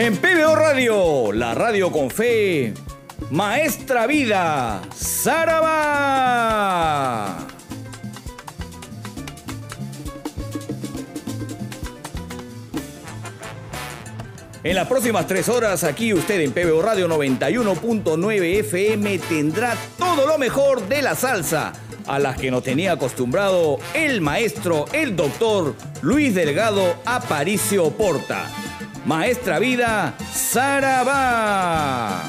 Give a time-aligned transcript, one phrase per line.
[0.00, 2.72] En PBO Radio, la radio con fe,
[3.30, 5.76] Maestra Vida, Saraba.
[14.64, 20.38] En las próximas tres horas, aquí usted en PBO Radio 91.9 FM tendrá todo lo
[20.38, 21.74] mejor de la salsa,
[22.06, 28.46] a las que nos tenía acostumbrado el maestro, el doctor Luis Delgado Aparicio Porta.
[29.10, 32.22] Maestra Vida, Sarabá.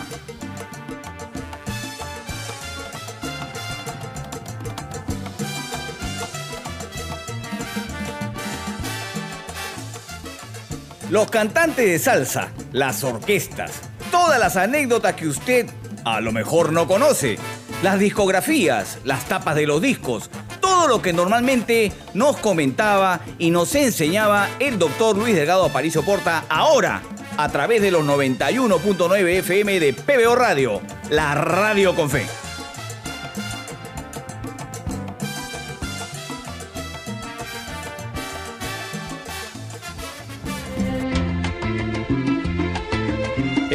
[11.12, 13.74] Los cantantes de salsa, las orquestas,
[14.10, 15.70] todas las anécdotas que usted
[16.04, 17.38] a lo mejor no conoce,
[17.84, 20.32] las discografías, las tapas de los discos,
[20.72, 26.46] todo lo que normalmente nos comentaba y nos enseñaba el doctor Luis Delgado Aparicio Porta
[26.48, 27.02] ahora
[27.36, 32.26] a través de los 91.9 FM de PBO Radio, la radio con fe.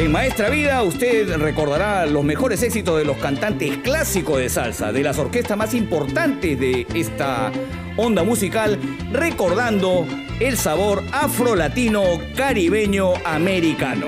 [0.09, 5.17] Maestra Vida usted recordará los mejores éxitos de los cantantes clásicos de salsa, de las
[5.17, 7.51] orquestas más importantes de esta
[7.97, 8.79] onda musical,
[9.11, 10.07] recordando
[10.39, 12.03] el sabor afro-latino,
[12.35, 14.07] caribeño, americano.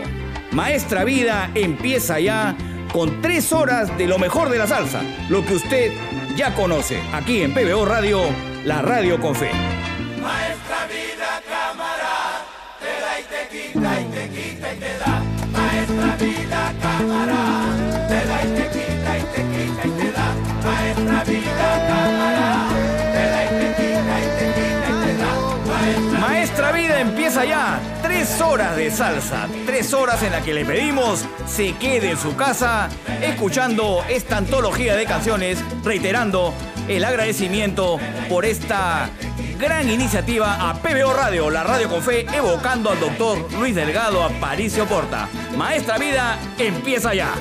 [0.51, 2.55] Maestra Vida empieza ya
[2.93, 5.91] con tres horas de lo mejor de la salsa, lo que usted
[6.35, 8.21] ya conoce, aquí en PBO Radio,
[8.63, 9.51] la radio con fe.
[10.21, 11.38] Maestra Vida,
[26.19, 27.79] Maestra vida, empieza ya.
[28.03, 29.47] Tres horas de salsa.
[29.65, 32.89] Tres horas en la que le pedimos se quede en su casa
[33.21, 36.53] escuchando esta antología de canciones, reiterando
[36.87, 39.09] el agradecimiento por esta
[39.59, 44.85] gran iniciativa a PBO Radio, la radio con fe, evocando al doctor Luis Delgado Aparicio
[44.85, 45.27] Porta.
[45.57, 47.33] Maestra Vida empieza ya.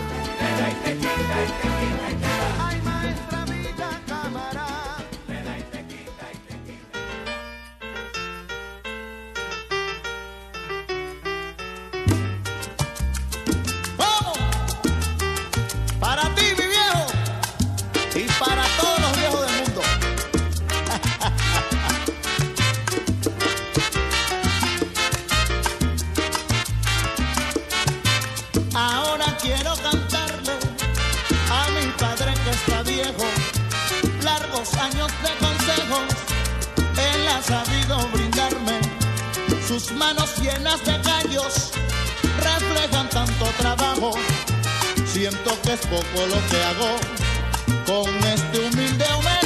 [37.49, 38.79] Sabido brindarme,
[39.67, 41.71] sus manos llenas de callos
[42.43, 44.13] reflejan tanto trabajo,
[45.07, 46.91] siento que es poco lo que hago
[47.87, 49.38] con este humilde homenaje.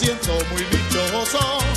[0.00, 1.69] Siento muy dichoso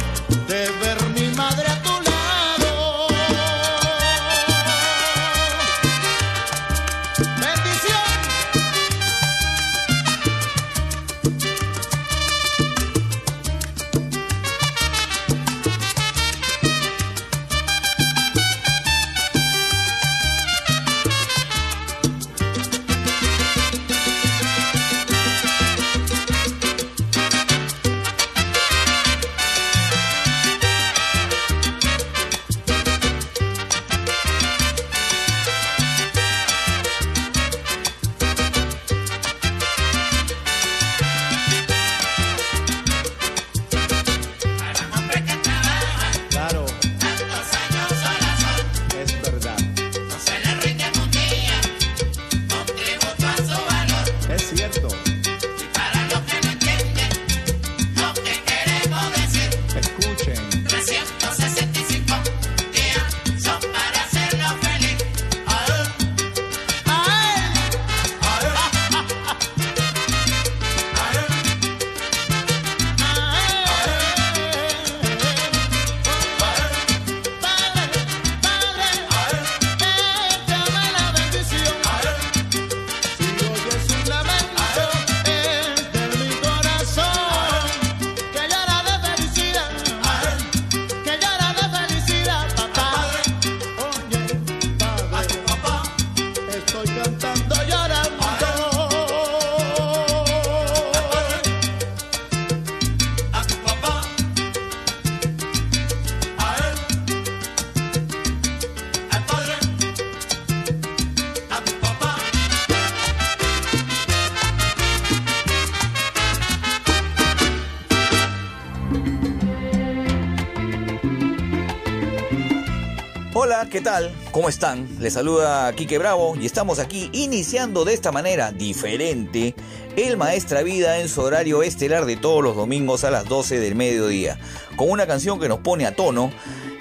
[123.84, 124.16] tal?
[124.32, 124.88] ¿Cómo están?
[125.02, 129.56] Les saluda Quique Bravo y estamos aquí iniciando de esta manera diferente
[129.98, 133.76] el Maestra Vida en su horario estelar de todos los domingos a las 12 del
[133.76, 134.40] mediodía,
[134.78, 136.32] con una canción que nos pone a tono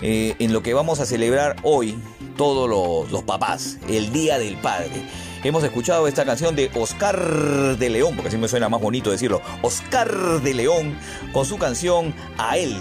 [0.01, 1.99] eh, en lo que vamos a celebrar hoy
[2.37, 5.03] todos los, los papás, el Día del Padre.
[5.43, 9.43] Hemos escuchado esta canción de Oscar de León, porque así me suena más bonito decirlo,
[9.63, 10.97] Oscar de León,
[11.33, 12.81] con su canción A él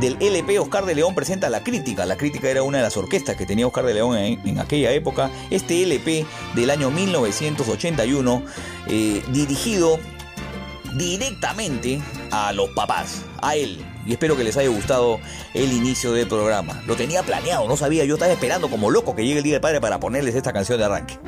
[0.00, 2.04] del LP Oscar de León presenta La Crítica.
[2.06, 5.30] La Crítica era una de las orquestas que tenía Oscar de León en, aquella época.
[5.50, 8.42] Este LP del año 1981,
[8.88, 9.98] eh, dirigido
[10.96, 12.00] directamente
[12.30, 13.84] a los papás, a él.
[14.06, 15.18] Y espero que les haya gustado
[15.52, 16.82] el inicio del programa.
[16.86, 19.60] Lo tenía planeado, no sabía, yo estaba esperando como loco que llegue el Día del
[19.60, 21.18] Padre para ponerles esta canción de arranque.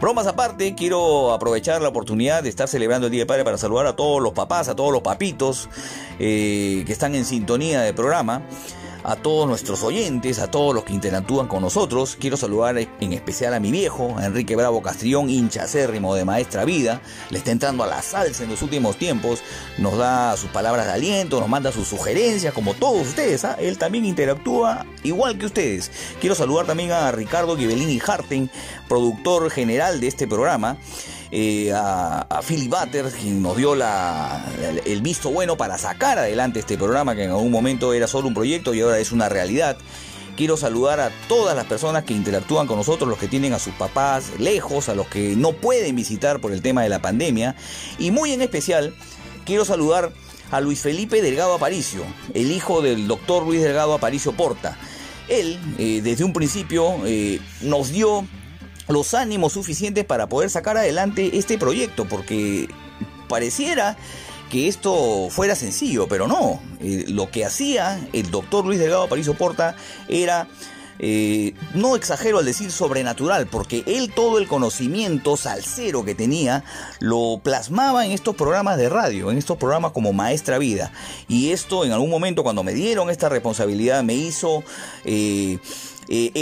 [0.00, 3.86] Bromas aparte, quiero aprovechar la oportunidad de estar celebrando el Día del Padre para saludar
[3.86, 5.70] a todos los papás, a todos los papitos
[6.18, 8.42] eh, que están en sintonía del programa
[9.06, 12.16] a todos nuestros oyentes, a todos los que interactúan con nosotros.
[12.18, 17.00] Quiero saludar en especial a mi viejo, Enrique Bravo Castrillón, hincha acérrimo de Maestra Vida.
[17.30, 19.42] Le está entrando a la salsa en los últimos tiempos.
[19.78, 23.44] Nos da sus palabras de aliento, nos manda sus sugerencias, como todos ustedes.
[23.44, 23.56] ¿ah?
[23.60, 25.92] Él también interactúa igual que ustedes.
[26.20, 28.50] Quiero saludar también a Ricardo Ghibellini Harten,
[28.88, 30.78] productor general de este programa.
[31.38, 34.42] Eh, a, a, Philip Butter, quien nos dio la,
[34.86, 38.32] el visto bueno para sacar adelante este programa que en algún momento era solo un
[38.32, 39.76] proyecto y ahora es una realidad.
[40.34, 43.74] Quiero saludar a todas las personas que interactúan con nosotros, los que tienen a sus
[43.74, 47.54] papás lejos, a los que no pueden visitar por el tema de la pandemia.
[47.98, 48.94] Y muy en especial,
[49.44, 50.12] quiero saludar
[50.50, 52.02] a Luis Felipe Delgado Aparicio,
[52.32, 54.78] el hijo del doctor Luis Delgado Aparicio Porta.
[55.28, 58.26] Él, eh, desde un principio, eh, nos dio
[58.88, 62.68] los ánimos suficientes para poder sacar adelante este proyecto, porque
[63.28, 63.96] pareciera
[64.50, 66.60] que esto fuera sencillo, pero no.
[66.80, 69.76] Eh, lo que hacía el doctor Luis Delgado Aparicio Porta
[70.08, 70.48] era
[70.98, 76.64] eh, no exagero al decir sobrenatural, porque él todo el conocimiento salsero que tenía
[77.00, 80.92] lo plasmaba en estos programas de radio, en estos programas como Maestra Vida.
[81.28, 84.62] Y esto en algún momento cuando me dieron esta responsabilidad me hizo...
[85.04, 85.58] Eh,
[86.08, 86.32] eh,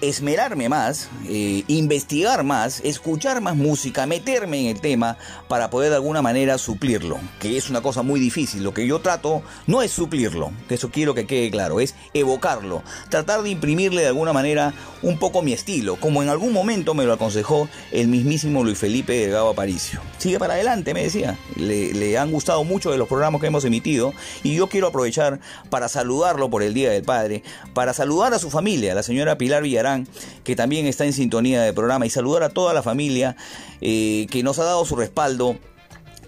[0.00, 5.16] esmerarme más, eh, investigar más, escuchar más música, meterme en el tema
[5.48, 8.62] para poder de alguna manera suplirlo, que es una cosa muy difícil.
[8.62, 12.82] Lo que yo trato no es suplirlo, que eso quiero que quede claro, es evocarlo,
[13.08, 17.04] tratar de imprimirle de alguna manera un poco mi estilo, como en algún momento me
[17.04, 20.00] lo aconsejó el mismísimo Luis Felipe Delgado Aparicio.
[20.18, 21.38] Sigue para adelante, me decía.
[21.56, 25.40] Le, le han gustado mucho de los programas que hemos emitido y yo quiero aprovechar
[25.70, 27.42] para saludarlo por el Día del Padre,
[27.72, 30.06] para saludar a su familia, a la señora Pilar Villarán,
[30.44, 33.36] que también está en sintonía del programa, y saludar a toda la familia
[33.80, 35.56] eh, que nos ha dado su respaldo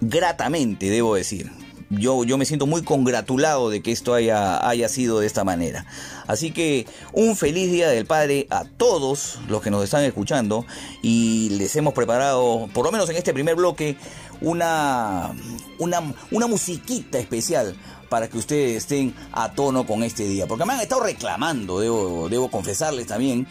[0.01, 1.51] gratamente, debo decir.
[1.91, 5.87] Yo, yo, me siento muy congratulado de que esto haya, haya sido de esta manera.
[6.27, 10.67] Así que un feliz Día del Padre a todos los que nos están escuchando
[11.03, 13.97] y les hemos preparado, por lo menos en este primer bloque,
[14.43, 15.33] una,
[15.79, 17.75] una, una musiquita especial
[18.09, 20.47] para que ustedes estén a tono con este día.
[20.47, 23.47] Porque me han estado reclamando, debo, debo confesarles también,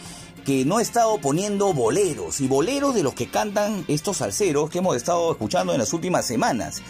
[0.48, 4.78] que no he estado poniendo boleros y boleros de los que cantan estos salseros que
[4.78, 6.82] hemos estado escuchando en las últimas semanas.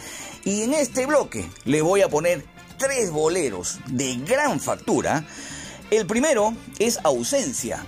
[0.44, 2.44] Y en este bloque le voy a poner
[2.78, 5.24] tres boleros de gran factura.
[5.90, 7.84] El primero es Ausencia.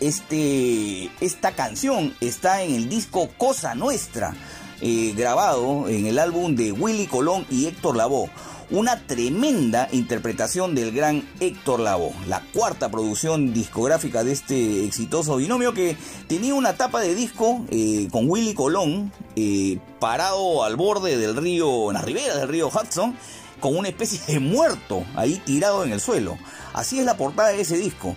[0.00, 4.34] Este, esta canción está en el disco Cosa Nuestra,
[4.82, 8.28] eh, grabado en el álbum de Willy Colón y Héctor Lavoe
[8.72, 15.74] una tremenda interpretación del gran Héctor Lavoe, la cuarta producción discográfica de este exitoso binomio
[15.74, 15.94] que
[16.26, 21.90] tenía una tapa de disco eh, con Willy Colón eh, parado al borde del río,
[21.90, 23.14] en la ribera del río Hudson,
[23.60, 26.38] con una especie de muerto ahí tirado en el suelo.
[26.72, 28.16] Así es la portada de ese disco.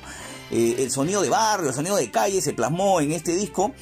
[0.51, 3.73] Eh, el sonido de barrio, el sonido de calle se plasmó en este disco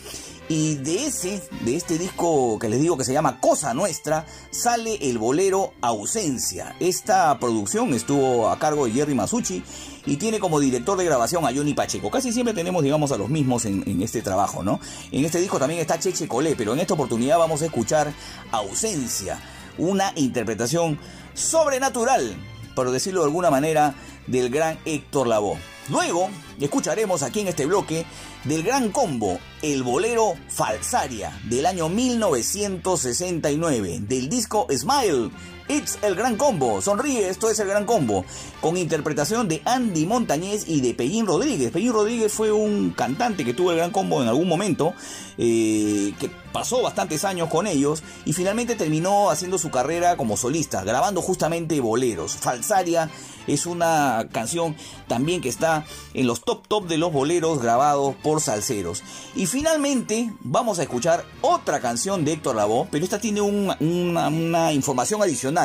[0.49, 4.97] y de ese, de este disco que les digo que se llama Cosa Nuestra, sale
[5.09, 6.75] el bolero Ausencia.
[6.79, 9.63] Esta producción estuvo a cargo de Jerry Masucci
[10.05, 12.11] y tiene como director de grabación a Johnny Pacheco.
[12.11, 14.79] Casi siempre tenemos, digamos, a los mismos en, este trabajo, ¿no?
[15.11, 18.13] En este disco también está Cheche Colé, pero en esta oportunidad vamos a escuchar
[18.51, 19.39] Ausencia,
[19.77, 20.99] una interpretación
[21.33, 22.35] sobrenatural,
[22.75, 23.95] por decirlo de alguna manera,
[24.27, 25.57] del gran Héctor Lavoe.
[25.89, 28.05] Luego escucharemos aquí en este bloque
[28.43, 35.31] del gran combo El Bolero Falsaria del año 1969 del disco Smile.
[35.73, 36.83] It's el Gran Combo.
[36.83, 38.25] Sonríe, esto es el Gran Combo.
[38.61, 41.71] Con interpretación de Andy Montañez y de Pellín Rodríguez.
[41.71, 44.93] Pellín Rodríguez fue un cantante que tuvo el Gran Combo en algún momento.
[45.39, 50.83] Eh, que pasó bastantes años con ellos y finalmente terminó haciendo su carrera como solista,
[50.83, 52.35] grabando justamente boleros.
[52.35, 53.09] Falsaria
[53.47, 54.75] es una canción
[55.07, 59.01] también que está en los top top de los boleros grabados por salseros.
[59.35, 65.23] Y finalmente vamos a escuchar otra canción de Héctor Lavoe, pero esta tiene una información
[65.23, 65.62] adicional.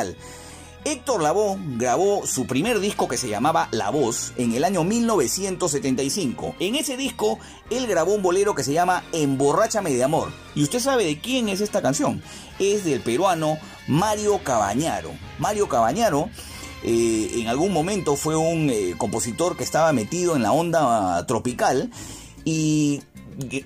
[0.85, 6.55] Héctor Lavoe grabó su primer disco que se llamaba La Voz en el año 1975.
[6.59, 7.37] En ese disco
[7.69, 10.31] él grabó un bolero que se llama Emborráchame de Amor.
[10.55, 12.23] ¿Y usted sabe de quién es esta canción?
[12.59, 15.11] Es del peruano Mario Cabañaro.
[15.37, 16.29] Mario Cabañaro
[16.83, 21.91] eh, en algún momento fue un eh, compositor que estaba metido en la onda tropical
[22.45, 23.01] y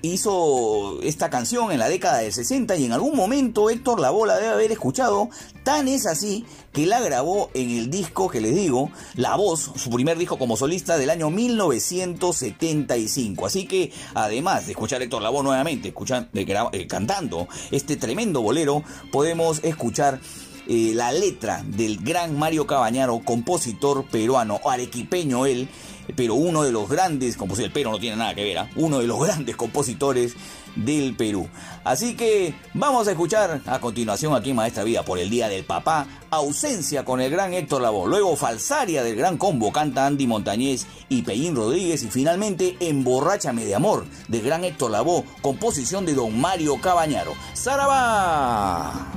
[0.02, 4.36] hizo esta canción en la década del 60 y en algún momento Héctor Lavoe la
[4.36, 5.30] debe haber escuchado.
[5.64, 9.88] Tan es así que la grabó en el disco que les digo, La Voz, su
[9.88, 13.46] primer disco como solista del año 1975.
[13.46, 18.84] Así que además de escuchar a Héctor Lavoe nuevamente, escuchando, eh, cantando este tremendo bolero,
[19.10, 20.20] podemos escuchar
[20.68, 25.70] eh, la letra del gran Mario Cabañaro, compositor peruano, arequipeño él,
[26.14, 28.68] pero uno de los grandes compositores, pero no tiene nada que ver, ¿ah?
[28.76, 30.36] uno de los grandes compositores
[30.76, 31.48] del Perú.
[31.84, 36.06] Así que vamos a escuchar a continuación aquí Maestra Vida por el Día del Papá,
[36.30, 41.22] ausencia con el gran Héctor Lavoe, luego falsaria del gran combo, canta Andy Montañez y
[41.22, 46.80] Pellín Rodríguez y finalmente Emborráchame de Amor del gran Héctor Lavoe, composición de don Mario
[46.80, 47.32] Cabañaro.
[47.52, 49.12] ¡Saraba!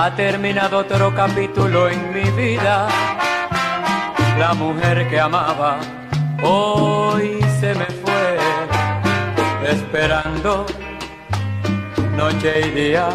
[0.00, 2.86] Ha terminado otro capítulo en mi vida.
[4.38, 5.80] La mujer que amaba
[6.40, 8.38] hoy se me fue,
[9.68, 10.64] esperando
[12.16, 13.08] noche y día.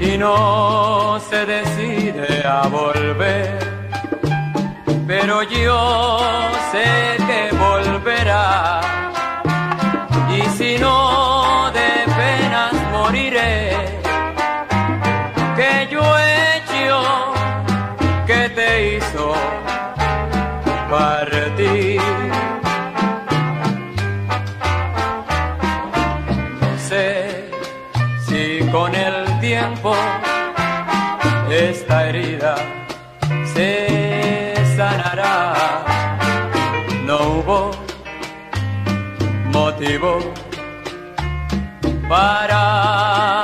[0.00, 3.56] Y no se decide a volver,
[5.06, 6.18] pero yo
[6.72, 8.80] sé que volverá.
[10.36, 11.23] Y si no,
[18.74, 19.32] hizo
[20.90, 22.00] partir.
[26.60, 27.50] No sé
[28.26, 29.94] si con el tiempo
[31.50, 32.54] esta herida
[33.54, 35.54] se sanará.
[37.04, 37.70] No hubo
[39.52, 40.18] motivo
[42.08, 43.43] para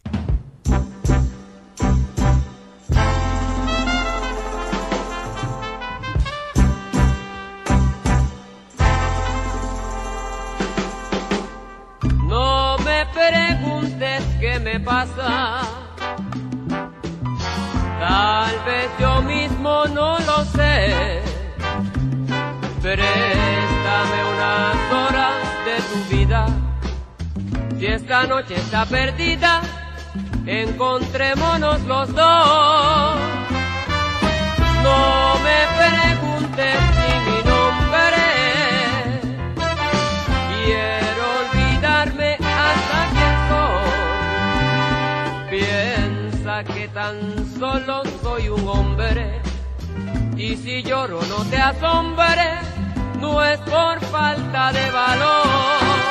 [28.41, 29.61] Noche está perdida,
[30.47, 33.19] encontrémonos los dos.
[34.83, 38.25] No me preguntes ni mi nombre.
[40.49, 42.31] Quiero olvidarme
[42.65, 45.59] hasta que soy.
[45.59, 47.15] Piensa que tan
[47.59, 49.23] solo soy un hombre.
[50.35, 52.57] Y si lloro no te asombre,
[53.19, 56.10] no es por falta de valor.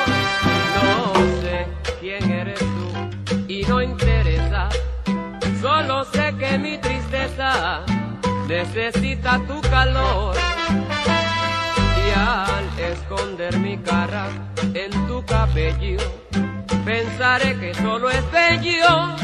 [8.61, 10.35] Necesita tu calor.
[12.05, 14.27] Y al esconder mi cara
[14.73, 15.99] en tu cabello,
[16.85, 19.15] pensaré que solo es bello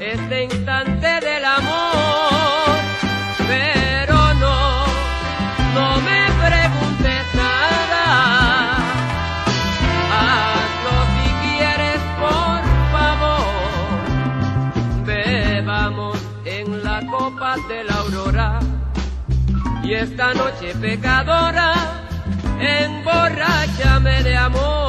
[0.00, 2.13] este instante del amor.
[19.94, 21.72] Esta noche pecadora,
[22.58, 24.83] emborráchame de amor.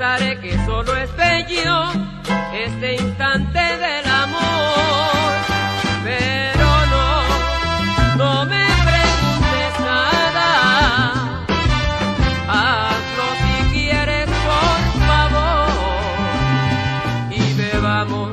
[0.00, 1.90] Pensaré que solo es bello
[2.54, 5.30] este instante del amor.
[6.02, 10.48] Pero no, no me preguntes nada.
[12.48, 15.68] Hazlo si quieres, por favor.
[17.30, 18.32] Y bebamos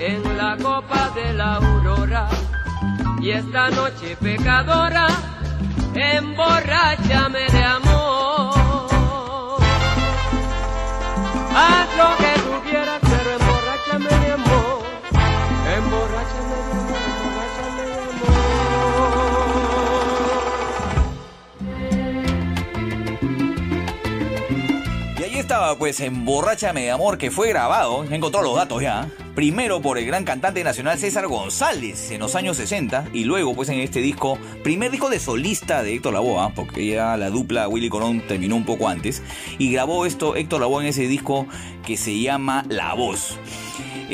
[0.00, 2.26] en la copa de la aurora.
[3.20, 5.08] Y esta noche pecadora,
[5.94, 7.81] emborráchame de amor.
[25.82, 29.10] Pues, Emborráchame de Amor, que fue grabado, encontró los datos ya.
[29.34, 33.68] Primero por el gran cantante nacional César González en los años 60 y luego pues
[33.68, 36.52] en este disco, primer disco de solista de Héctor Lavoe, ¿ah?
[36.54, 39.24] porque ya la dupla Willy Colón terminó un poco antes
[39.58, 41.48] y grabó esto Héctor Lavoe en ese disco
[41.84, 43.36] que se llama La Voz.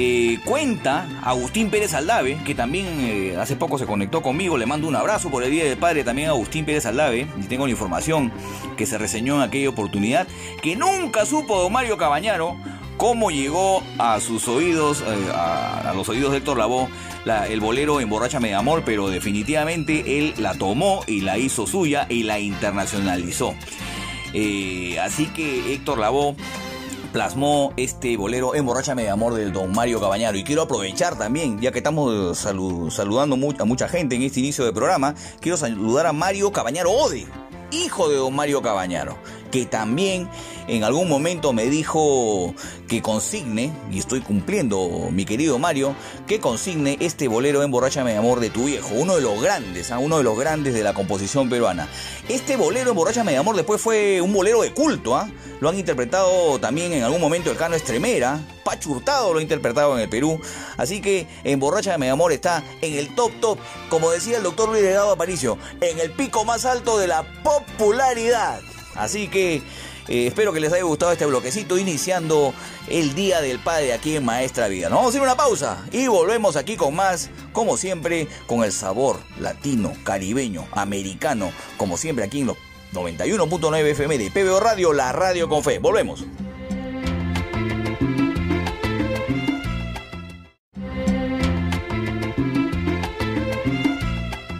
[0.00, 4.86] Eh, cuenta Agustín Pérez Aldave, que también eh, hace poco se conectó conmigo, le mando
[4.86, 7.72] un abrazo por el Día del Padre también a Agustín Pérez Aldave, y tengo la
[7.72, 8.30] información
[8.76, 10.28] que se reseñó en aquella oportunidad,
[10.62, 12.56] que nunca supo don Mario Cabañaro
[12.96, 16.86] cómo llegó a sus oídos, eh, a, los oídos de Héctor Lavoe,
[17.24, 22.06] la, el bolero Emborráchame de Amor, pero definitivamente él la tomó y la hizo suya
[22.08, 23.52] y la internacionalizó.
[25.02, 26.36] Así que Héctor Lavoe
[27.12, 30.36] plasmó este bolero Emborráchame de Amor del Don Mario Cabañaro.
[30.36, 34.64] Y quiero aprovechar también, ya que estamos salud, saludando a mucha gente en este inicio
[34.64, 37.26] de programa, quiero saludar a Mario Cabañaro Ode,
[37.70, 39.16] hijo de Don Mario Cabañaro,
[39.50, 40.28] que también
[40.66, 42.54] en algún momento me dijo
[42.88, 45.94] que consigne, y estoy cumpliendo, mi querido Mario,
[46.26, 49.96] que consigne este bolero Emborráchame de Amor de tu viejo, uno de los grandes, ¿eh?
[49.96, 51.88] uno de los grandes de la composición peruana.
[52.28, 55.32] Este bolero Emborráchame de Amor después fue un bolero de culto, ¿eh?
[55.60, 59.94] lo han interpretado también en algún momento el Cano Estremera, Pacho Hurtado lo ha interpretado
[59.96, 60.40] en el Perú,
[60.76, 63.58] así que Emborráchame de Amor está en el top top,
[63.88, 68.60] como decía el doctor Luis Delgado Aparicio, en el pico más alto de la popularidad.
[68.98, 69.62] Así que
[70.08, 72.52] eh, espero que les haya gustado este bloquecito iniciando
[72.88, 74.88] el Día del Padre aquí en Maestra Vida.
[74.88, 78.72] Nos vamos a ir una pausa y volvemos aquí con más, como siempre, con el
[78.72, 82.56] sabor latino, caribeño, americano, como siempre aquí en los
[82.94, 85.78] 91.9 FM de PBO Radio, la radio con fe.
[85.78, 86.24] Volvemos.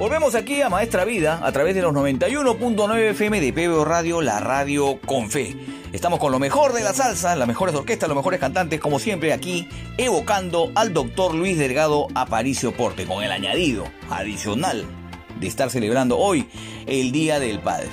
[0.09, 4.41] Volvemos aquí a Maestra Vida a través de los 91.9 FM de PBO Radio, la
[4.41, 5.55] radio con fe.
[5.93, 9.35] Estamos con lo mejor de la salsa, las mejores orquestas, los mejores cantantes, como siempre
[9.35, 9.69] aquí,
[9.99, 14.87] evocando al doctor Luis Delgado Aparicio Porte, con el añadido adicional
[15.39, 16.49] de estar celebrando hoy
[16.87, 17.91] el Día del Padre.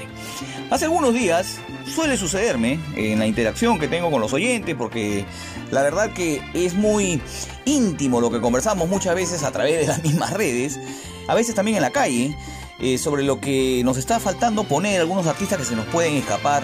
[0.72, 5.26] Hace algunos días suele sucederme en la interacción que tengo con los oyentes, porque
[5.70, 7.22] la verdad que es muy
[7.66, 10.80] íntimo lo que conversamos muchas veces a través de las mismas redes
[11.28, 12.36] a veces también en la calle,
[12.80, 16.64] eh, sobre lo que nos está faltando poner algunos artistas que se nos pueden escapar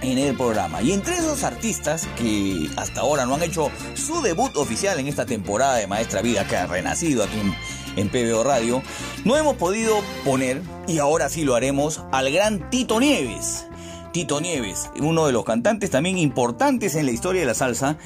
[0.00, 0.82] en el programa.
[0.82, 5.26] Y entre esos artistas que hasta ahora no han hecho su debut oficial en esta
[5.26, 7.54] temporada de Maestra Vida que ha renacido aquí en,
[7.96, 8.82] en PBO Radio,
[9.24, 13.66] no hemos podido poner, y ahora sí lo haremos, al gran Tito Nieves.
[14.12, 17.96] Tito Nieves, uno de los cantantes también importantes en la historia de la salsa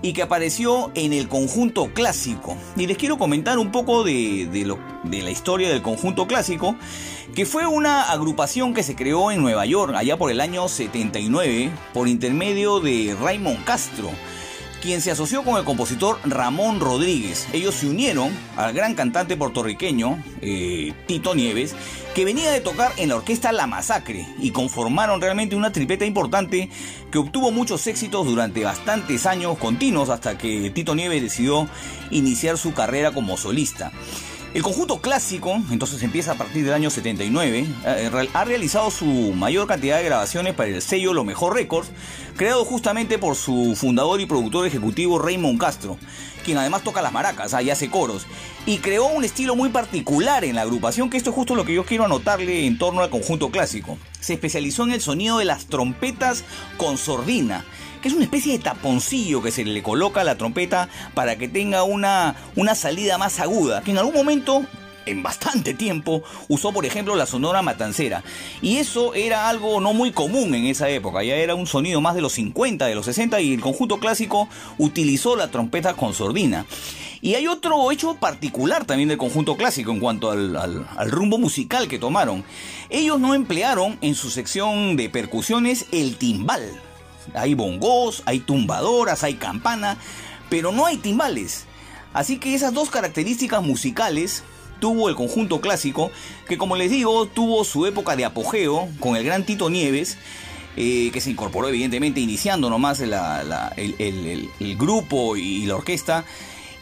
[0.00, 2.56] y que apareció en el conjunto clásico.
[2.76, 6.76] Y les quiero comentar un poco de, de la historia del conjunto clásico,
[7.34, 11.70] que fue una agrupación que se creó en Nueva York allá por el año 79
[11.92, 14.10] por intermedio de Raymond Castro
[14.86, 17.48] quien se asoció con el compositor Ramón Rodríguez.
[17.52, 21.74] Ellos se unieron al gran cantante puertorriqueño eh, Tito Nieves,
[22.14, 26.70] que venía de tocar en la orquesta La Masacre, y conformaron realmente una tripeta importante
[27.10, 31.68] que obtuvo muchos éxitos durante bastantes años continuos hasta que Tito Nieves decidió
[32.12, 33.90] iniciar su carrera como solista.
[34.56, 39.66] El conjunto clásico, entonces empieza a partir del año 79, eh, ha realizado su mayor
[39.66, 41.90] cantidad de grabaciones para el sello Lo Mejor Records,
[42.38, 45.98] creado justamente por su fundador y productor ejecutivo Raymond Castro,
[46.42, 48.26] quien además toca las maracas y hace coros,
[48.64, 51.74] y creó un estilo muy particular en la agrupación, que esto es justo lo que
[51.74, 53.98] yo quiero anotarle en torno al conjunto clásico.
[54.20, 56.44] Se especializó en el sonido de las trompetas
[56.78, 57.66] con sordina,
[58.06, 61.82] es una especie de taponcillo que se le coloca a la trompeta para que tenga
[61.82, 64.64] una, una salida más aguda, que en algún momento
[65.06, 68.22] en bastante tiempo usó por ejemplo la sonora matancera.
[68.62, 71.22] Y eso era algo no muy común en esa época.
[71.24, 74.48] Ya era un sonido más de los 50 de los 60 y el conjunto clásico
[74.78, 76.66] utilizó la trompeta con sordina.
[77.20, 81.88] Y hay otro hecho particular también del conjunto clásico en cuanto al, al rumbo musical
[81.88, 82.44] que tomaron.
[82.90, 86.85] Ellos no emplearon en su sección de percusiones el timbal
[87.34, 89.96] hay bongos, hay tumbadoras, hay campana,
[90.48, 91.66] pero no hay timbales.
[92.12, 94.42] Así que esas dos características musicales
[94.80, 96.10] tuvo el conjunto clásico,
[96.48, 100.16] que como les digo, tuvo su época de apogeo con el gran Tito Nieves,
[100.76, 106.24] eh, que se incorporó evidentemente iniciando nomás el, grupo y la orquesta.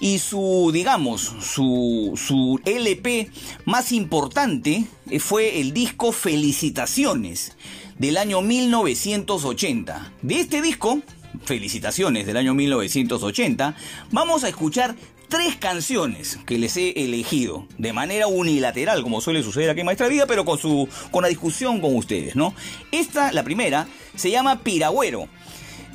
[0.00, 3.30] Y su, digamos, su, su LP
[3.64, 7.52] más importante eh, fue el disco Felicitaciones
[7.98, 10.12] del año 1980.
[10.22, 11.00] De este disco,
[11.44, 13.74] felicitaciones del año 1980,
[14.11, 14.94] vamos a escuchar
[15.28, 20.09] tres canciones que les he elegido de manera unilateral, como suele suceder aquí en Maestra
[20.09, 22.54] Vida, pero con su con la discusión con ustedes, ¿no?
[22.92, 25.28] Esta, la primera, se llama Piragüero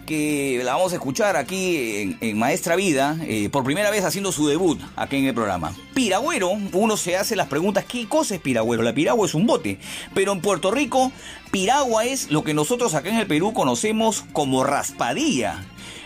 [0.10, 4.48] que la vamos a escuchar aquí en, Maestra Vida, eh, por primera vez haciendo su
[4.48, 5.76] debut aquí en el programa.
[5.93, 8.82] Piragüero, uno se hace las preguntas, ¿qué cosa es piragüero?
[8.82, 9.78] La piragua es un bote,
[10.15, 11.12] pero en Puerto Rico,
[11.52, 15.63] piragua es lo que nosotros acá en el Perú conocemos como raspadilla.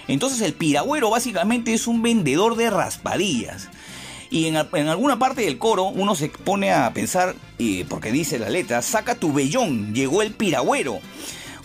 [0.09, 3.69] Entonces el piragüero básicamente es un vendedor de raspadillas.
[4.29, 8.49] Y en, alguna parte del coro uno se pone a pensar, eh, porque dice la
[8.49, 10.99] letra, saca tu vellón, llegó el piragüero.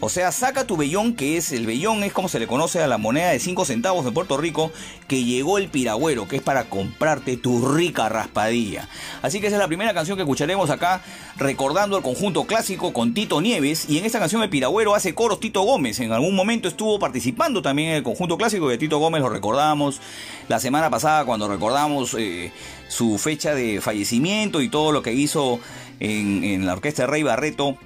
[0.00, 2.87] O sea, saca tu vellón, que es el vellón, es como se le conoce a
[2.87, 4.70] la moneda de 5 centavos de Puerto Rico,
[5.08, 8.88] que llegó el piragüero, que es para comprarte tu rica raspadilla.
[9.22, 11.02] Así que esa es la primera canción que escucharemos acá,
[11.37, 13.87] recordando el conjunto clásico con Tito Nieves.
[13.88, 15.98] Y en esta canción el piragüero hace coros Tito Gómez.
[15.98, 20.00] En algún momento estuvo participando también en el conjunto clásico de Tito Gómez, lo recordamos
[20.46, 22.52] la semana pasada cuando recordamos eh,
[22.88, 25.58] su fecha de fallecimiento y todo lo que hizo
[25.98, 27.76] en, en la orquesta de Rey Barreto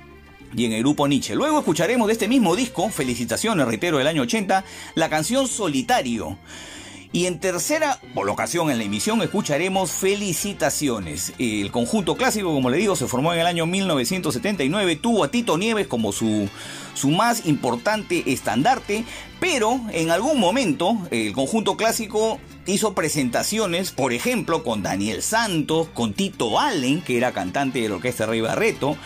[0.55, 1.35] y en el grupo Nietzsche.
[1.35, 6.39] Luego escucharemos de este mismo disco, felicitaciones, reitero, del año 80, la canción Solitario.
[7.15, 11.35] Y en tercera colocación en la emisión escucharemos Felicitaciones.
[11.39, 15.59] El conjunto clásico, como le digo, se formó en el año 1979, tuvo a Tito
[15.59, 16.49] Nieves como su,
[16.95, 19.05] su más importante estandarte,
[19.41, 26.15] pero en algún momento el conjunto clásico hizo presentaciones, por ejemplo, con Daniel Santos, con
[26.15, 28.97] Tito Allen, que era cantante de la Orquesta Rey Barreto,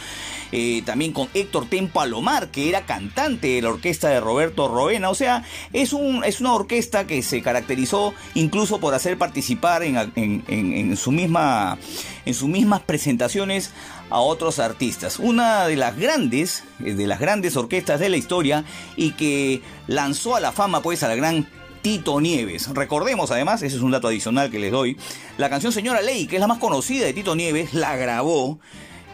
[0.52, 5.10] eh, también con Héctor Ten Palomar, que era cantante de la orquesta de Roberto Roena.
[5.10, 10.96] O sea, es, un, es una orquesta que se caracterizó incluso por hacer participar en,
[10.96, 11.78] su misma,
[12.24, 13.72] en sus mismas presentaciones
[14.10, 15.18] a otros artistas.
[15.18, 18.64] Una de las grandes, eh, de las grandes orquestas de la historia
[18.96, 21.46] y que lanzó a la fama pues a la gran
[21.82, 22.68] Tito Nieves.
[22.74, 24.96] Recordemos además, ese es un dato adicional que les doy,
[25.38, 28.58] la canción Señora Ley, que es la más conocida de Tito Nieves, la grabó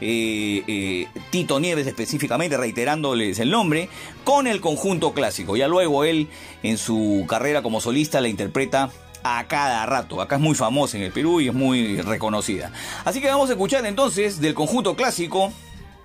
[0.03, 3.88] eh, eh, Tito Nieves específicamente, reiterándoles el nombre,
[4.25, 5.57] con el conjunto clásico.
[5.57, 6.29] Ya luego él
[6.62, 8.91] en su carrera como solista la interpreta
[9.23, 10.21] a cada rato.
[10.21, 12.73] Acá es muy famosa en el Perú y es muy reconocida.
[13.05, 15.53] Así que vamos a escuchar entonces del conjunto clásico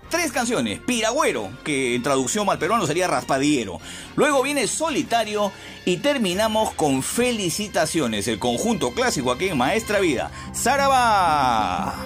[0.09, 0.79] tres canciones.
[0.79, 3.79] Piragüero, que en traducción al peruano sería raspadiero.
[4.15, 5.51] Luego viene Solitario
[5.85, 10.31] y terminamos con Felicitaciones, el conjunto clásico aquí en Maestra Vida.
[10.53, 12.05] ¡Saraba!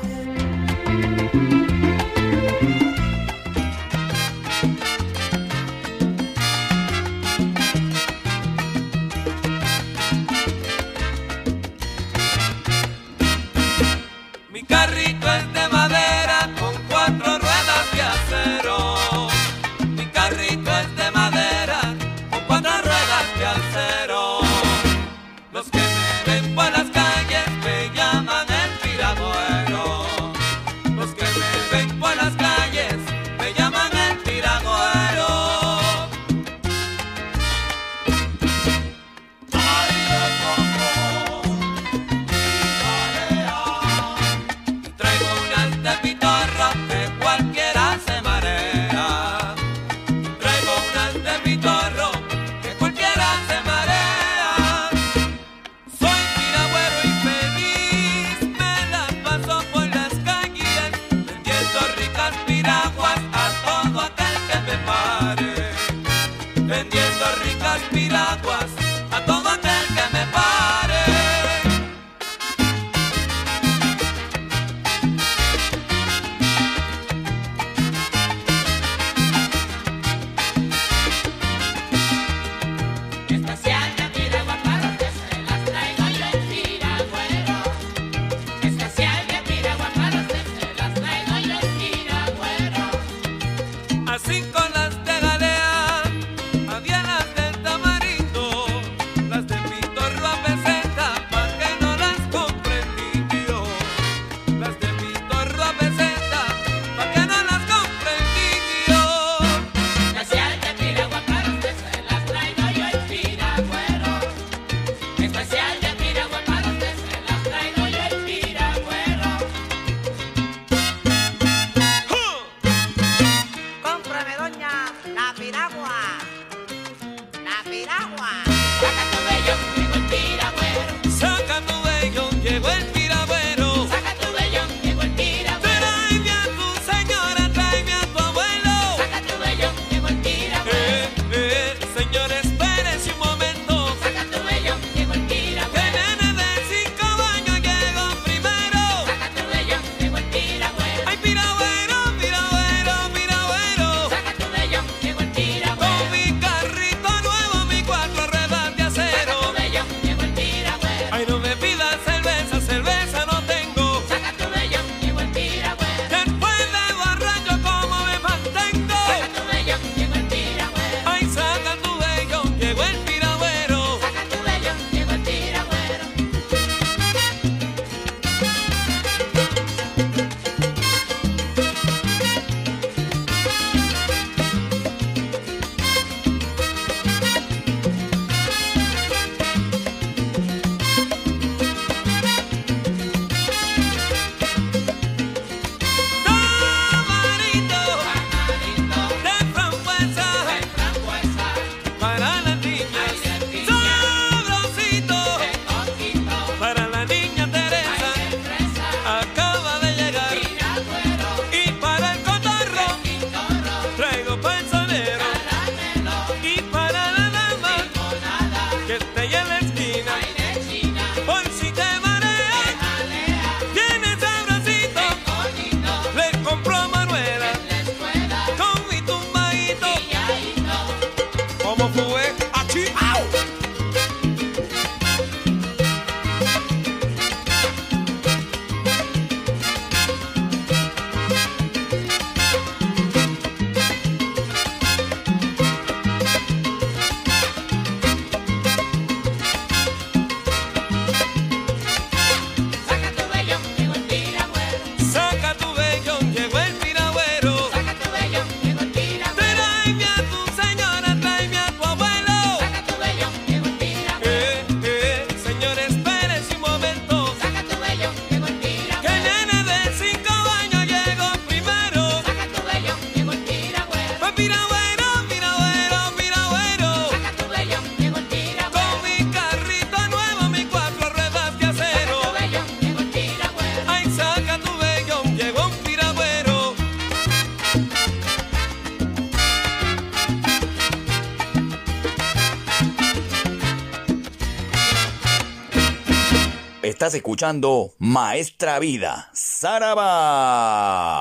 [297.02, 301.21] Estás escuchando Maestra Vida, Saraba.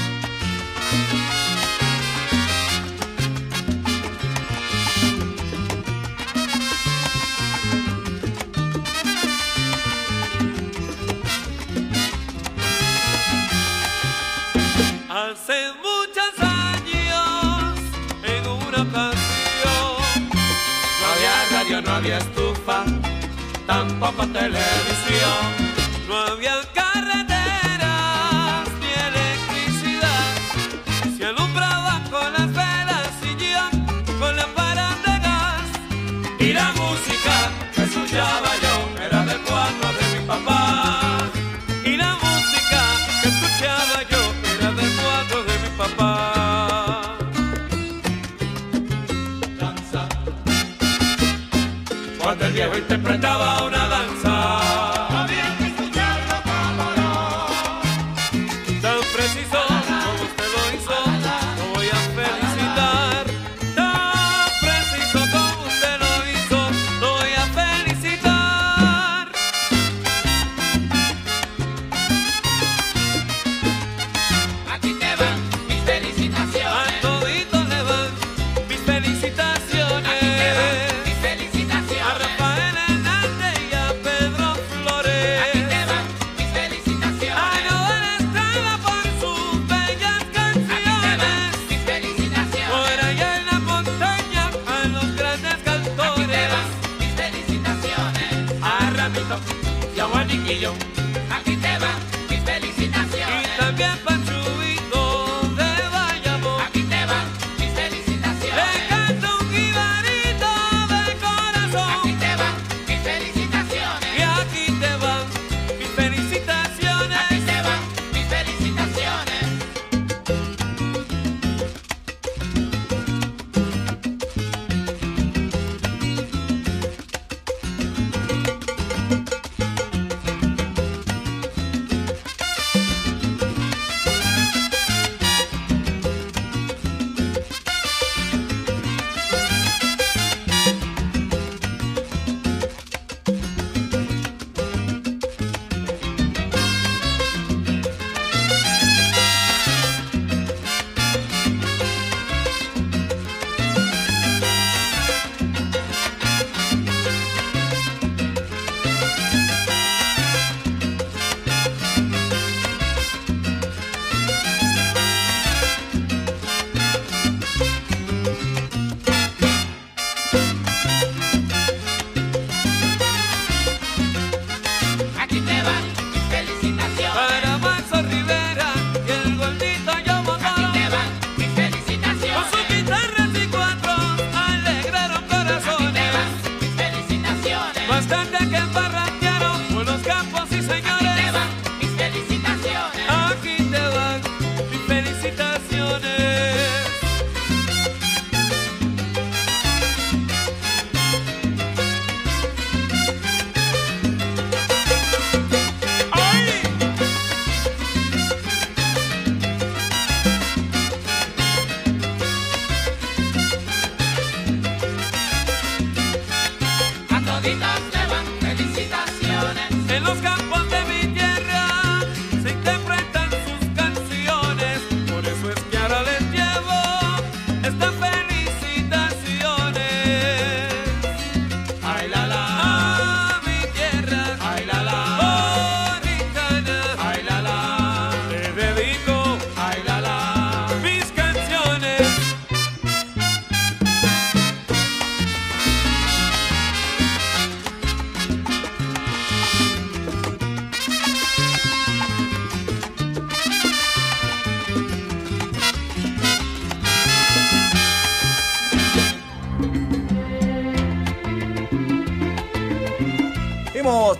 [23.71, 25.70] Tampoco televisión.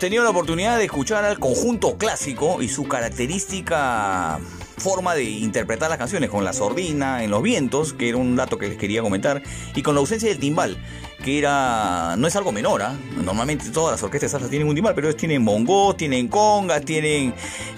[0.01, 4.39] Tenido la oportunidad de escuchar al conjunto clásico y su característica
[4.81, 8.57] forma de interpretar las canciones con la sordina en los vientos, que era un dato
[8.57, 9.41] que les quería comentar,
[9.75, 10.77] y con la ausencia del timbal,
[11.23, 12.95] que era no es algo menor, ¿ah?
[13.23, 16.83] normalmente todas las orquestas de salsa tienen un timbal, pero ellos tienen bongos, tienen congas,
[16.83, 17.33] tienen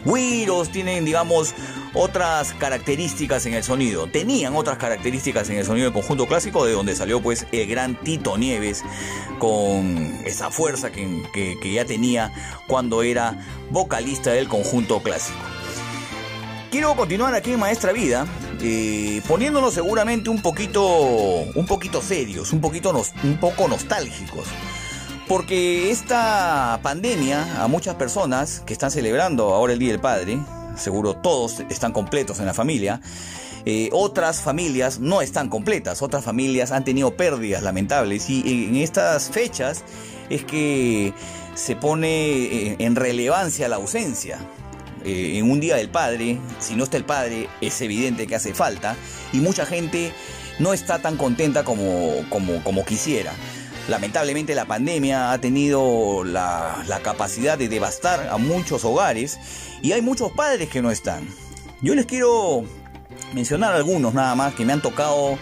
[0.06, 1.54] güiros, tienen digamos
[1.94, 4.08] otras características en el sonido.
[4.08, 7.96] Tenían otras características en el sonido del conjunto clásico, de donde salió pues el gran
[8.02, 8.82] Tito Nieves
[9.40, 11.22] con esa fuerza que-
[11.62, 12.32] que ya tenía
[12.68, 13.38] cuando era
[13.70, 15.38] vocalista del conjunto clásico.
[16.74, 18.26] Quiero continuar aquí en Maestra Vida,
[18.60, 22.92] eh, poniéndonos seguramente un poquito, un poquito serios, un poquito
[23.24, 24.48] un poco nostálgicos.
[25.28, 30.40] Porque esta pandemia a muchas personas que están celebrando ahora el Día del Padre,
[30.76, 33.02] seguro todos están completos en la familia,
[33.66, 39.30] eh, otras familias no están completas, otras familias han tenido pérdidas lamentables y en estas
[39.30, 39.84] fechas
[40.32, 41.14] es que
[41.54, 44.40] se pone eh, en relevancia la ausencia.
[45.04, 48.54] Eh, en un día del padre, si no está el padre, es evidente que hace
[48.54, 48.96] falta
[49.32, 50.12] y mucha gente
[50.60, 53.34] no está tan contenta como, como, como quisiera.
[53.90, 59.40] Lamentablemente la pandemia ha tenido la, la capacidad de devastar a muchos hogares
[59.82, 61.28] y hay muchos padres que no están.
[61.82, 62.64] Yo les quiero
[63.34, 65.38] mencionar algunos nada más que me han tocado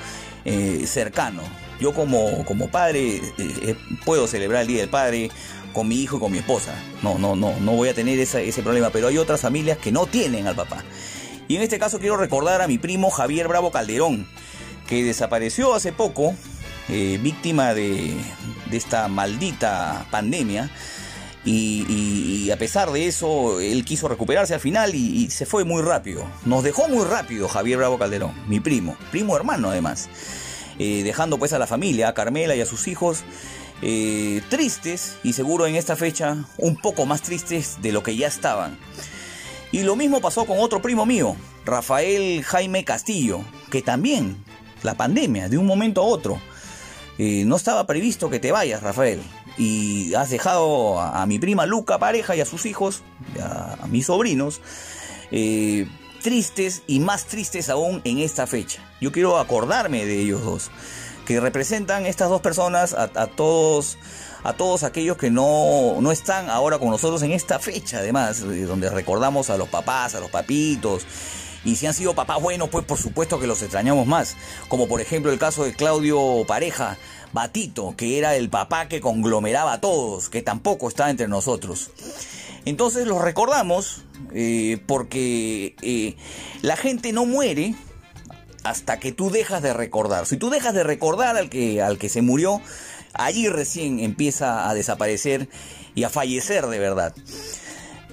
[0.45, 1.43] eh, cercano.
[1.79, 5.31] Yo como, como padre eh, eh, puedo celebrar el Día del Padre
[5.73, 6.73] con mi hijo y con mi esposa.
[7.01, 10.05] No, no, no, no voy a tener ese problema, pero hay otras familias que no
[10.05, 10.83] tienen al papá.
[11.47, 14.25] Y en este caso quiero recordar a mi primo Javier Bravo Calderón,
[14.87, 16.33] que desapareció hace poco,
[16.87, 18.15] eh, víctima de,
[18.71, 20.69] esta maldita pandemia.
[21.43, 26.23] Y, a pesar de eso, él quiso recuperarse al final y, se fue muy rápido.
[26.45, 30.07] Nos dejó muy rápido Javier Bravo Calderón, mi primo, primo hermano además.
[30.83, 33.23] Eh, dejando pues a la familia, a Carmela y a sus hijos,
[33.83, 38.25] eh, tristes y seguro en esta fecha un poco más tristes de lo que ya
[38.25, 38.79] estaban.
[39.71, 44.43] Y lo mismo pasó con otro primo mío, Rafael Jaime Castillo, que también
[44.81, 46.41] la pandemia de un momento a otro.
[47.19, 49.21] Eh, no estaba previsto que te vayas, Rafael.
[49.59, 53.03] Y has dejado a, mi prima Luca, pareja, y a sus hijos,
[53.39, 54.61] a, mis sobrinos,
[55.29, 55.85] eh,
[56.21, 58.81] tristes y más tristes aún en esta fecha.
[59.01, 60.71] Yo quiero acordarme de ellos dos,
[61.25, 63.97] que representan estas dos personas a, todos
[64.43, 68.63] a todos aquellos que no, no, están ahora con nosotros en esta fecha, además, eh,
[68.63, 71.05] donde recordamos a los papás, a los papitos,
[71.63, 74.35] y si han sido papás buenos, pues por supuesto que los extrañamos más.
[74.67, 76.97] Como por ejemplo el caso de Claudio Pareja,
[77.33, 81.91] Batito, que era el papá que conglomeraba a todos, que tampoco está entre nosotros.
[82.65, 84.03] Entonces los recordamos
[84.33, 86.15] eh, porque eh,
[86.61, 87.75] la gente no muere
[88.63, 90.25] hasta que tú dejas de recordar.
[90.25, 92.61] Si tú dejas de recordar al que, al que se murió,
[93.13, 95.49] allí recién empieza a desaparecer
[95.95, 97.13] y a fallecer de verdad.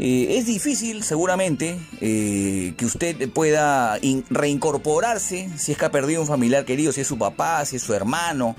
[0.00, 3.98] Eh, es difícil seguramente eh, que usted pueda
[4.30, 7.82] reincorporarse si es que ha perdido un familiar querido, si es su papá, si es
[7.82, 8.54] su hermano,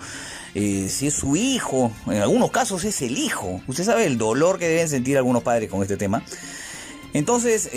[0.56, 3.62] eh, si es su hijo, en algunos casos es el hijo.
[3.68, 6.24] Usted sabe el dolor que deben sentir algunos padres con este tema.
[7.14, 7.70] Entonces,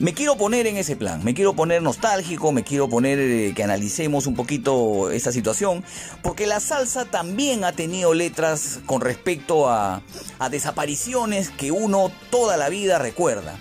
[0.00, 3.62] me quiero poner en ese plan, me quiero poner nostálgico, me quiero poner eh, que
[3.62, 5.84] analicemos un poquito esta situación,
[6.20, 10.02] porque la salsa también ha tenido letras con respecto a,
[10.40, 13.58] a desapariciones que uno toda la vida recuerda.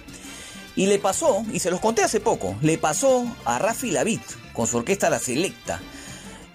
[0.75, 4.23] Y le pasó, y se los conté hace poco, le pasó a Rafi Lavit
[4.53, 5.81] con su orquesta La Selecta.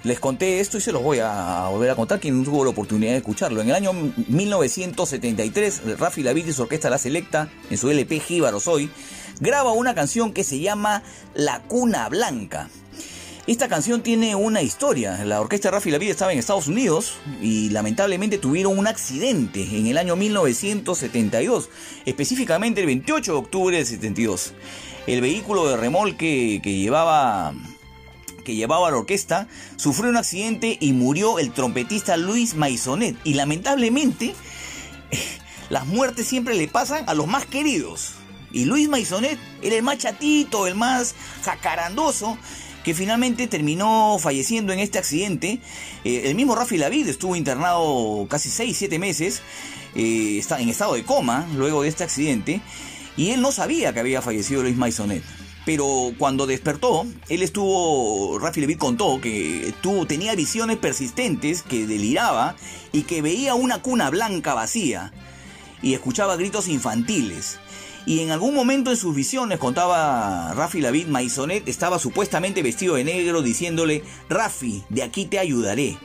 [0.05, 2.71] Les conté esto y se los voy a volver a contar quien no tuvo la
[2.71, 3.61] oportunidad de escucharlo.
[3.61, 8.61] En el año 1973, Rafi Lavit y su orquesta La Selecta, en su LP Jíbaro
[8.61, 8.91] Soy,
[9.41, 11.03] graba una canción que se llama
[11.35, 12.69] La Cuna Blanca.
[13.49, 15.25] Esta canción tiene una historia.
[15.25, 19.87] La orquesta Rafi La Vida estaba en Estados Unidos y lamentablemente tuvieron un accidente en
[19.87, 21.71] el año 1972,
[22.05, 24.53] específicamente el 28 de octubre del 72.
[25.07, 27.55] El vehículo de remolque que llevaba
[28.49, 29.47] que llevaba la orquesta
[29.77, 34.35] sufrió un accidente y murió el trompetista Luis Maisonet y lamentablemente
[35.69, 38.15] las muertes siempre le pasan a los más queridos.
[38.51, 42.39] Y Luis Maisonet era el más chatito, el más jacarandoso,
[42.85, 45.61] que finalmente terminó falleciendo en este accidente.
[46.05, 49.43] Eh, el mismo Rafi Lavid estuvo internado casi 6-7 meses
[49.95, 52.63] eh, en estado de coma luego de este accidente.
[53.15, 55.23] Y él no sabía que había fallecido Luis Maisonet.
[55.69, 59.75] Pero cuando despertó, él estuvo, Rafi Levit contó que
[60.09, 62.57] tenía visiones persistentes, que deliraba
[62.91, 65.13] y que veía una cuna blanca vacía
[65.83, 67.59] y escuchaba gritos infantiles.
[68.07, 73.05] Y en algún momento en sus visiones, contaba Rafi David Maisonet, estaba supuestamente vestido de
[73.05, 75.99] negro diciéndole, Rafi, de aquí te ayudaré.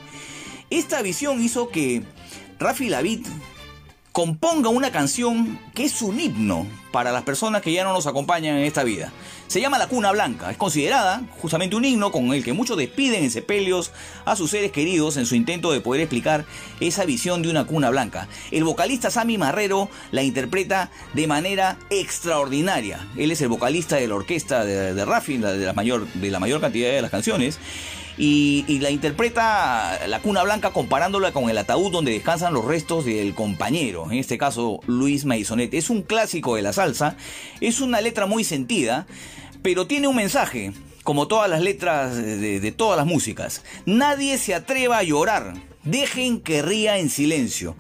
[0.72, 2.03] Esta visión hizo que
[2.59, 3.26] Rafi David
[4.14, 8.55] componga una canción que es un himno para las personas que ya no nos acompañan
[8.57, 9.11] en esta vida.
[9.47, 13.24] Se llama La Cuna Blanca, es considerada justamente un himno con el que muchos despiden
[13.24, 13.91] en sepelios
[14.24, 16.45] a sus seres queridos en su intento de poder explicar
[16.80, 18.28] esa visión de una cuna blanca.
[18.51, 23.07] El vocalista Sammy Marrero la interpreta de manera extraordinaria.
[23.18, 26.61] Él es el vocalista de la orquesta de, de de la, mayor, de la mayor
[26.61, 27.57] cantidad de las canciones
[28.18, 33.34] y, la interpreta la cuna blanca comparándola con el ataúd donde descansan los restos del
[33.34, 35.74] compañero, en este caso Luis Maisonet.
[35.74, 37.16] Es un clásico de la salsa,
[37.61, 39.07] es una letra muy sentida,
[39.61, 43.64] pero tiene un mensaje, como todas las letras de, de todas las músicas.
[43.86, 45.53] Nadie se atreva a llorar,
[45.84, 47.76] dejen que ría en silencio.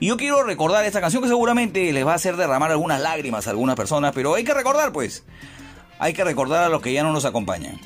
[0.00, 3.46] Y yo quiero recordar esta canción que seguramente les va a hacer derramar algunas lágrimas
[3.46, 5.24] a algunas personas, pero hay que recordar pues,
[5.98, 7.80] hay que recordar a los que ya no nos acompañan.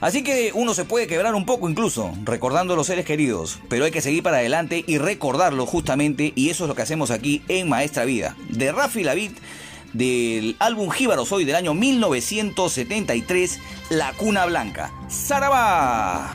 [0.00, 3.90] Así que uno se puede quebrar un poco incluso, recordando los seres queridos, pero hay
[3.90, 7.68] que seguir para adelante y recordarlo justamente, y eso es lo que hacemos aquí en
[7.68, 8.34] Maestra Vida.
[8.48, 9.36] De Rafi Lavit,
[9.92, 13.58] del álbum Jíbaro Soy del año 1973,
[13.90, 14.90] La Cuna Blanca.
[15.08, 16.34] ¡Saraba!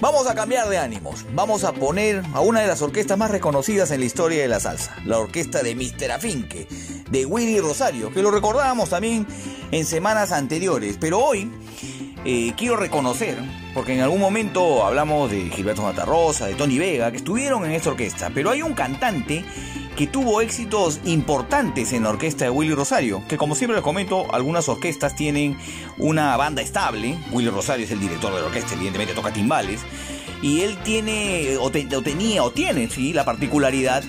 [0.00, 1.26] Vamos a cambiar de ánimos.
[1.34, 4.58] Vamos a poner a una de las orquestas más reconocidas en la historia de la
[4.58, 6.12] salsa, la orquesta de Mr.
[6.12, 6.66] Afinque,
[7.10, 9.26] de Willy Rosario, que lo recordábamos también
[9.70, 10.96] en semanas anteriores.
[10.98, 11.52] Pero hoy
[12.24, 13.36] eh, quiero reconocer,
[13.74, 17.90] porque en algún momento hablamos de Gilberto Matarrosa, de Tony Vega, que estuvieron en esta
[17.90, 19.44] orquesta, pero hay un cantante
[20.00, 24.34] que tuvo éxitos importantes en la orquesta de Willy Rosario, que como siempre les comento,
[24.34, 25.58] algunas orquestas tienen
[25.98, 29.82] una banda estable, Willy Rosario es el director de la orquesta, evidentemente toca timbales,
[30.40, 34.02] y él tiene, o, tenía, o tiene, sí, la particularidad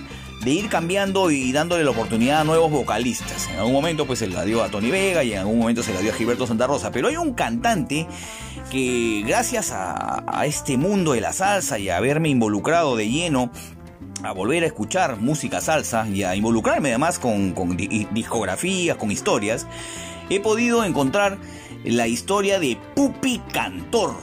[0.45, 3.49] de ir cambiando y dándole la oportunidad a nuevos vocalistas.
[3.49, 5.93] En algún momento pues se la dio a Tony Vega y en algún momento se
[5.93, 6.91] la dio a Gilberto Santa Rosa.
[6.91, 8.07] Pero hay un cantante
[8.71, 13.51] que gracias a, a este mundo de la salsa y a haberme involucrado de lleno
[14.23, 17.53] a volver a escuchar música salsa y a involucrarme además con,
[18.11, 19.67] discografías, con historias,
[20.29, 21.37] he podido encontrar
[21.83, 24.15] la historia de Pupi Cantor,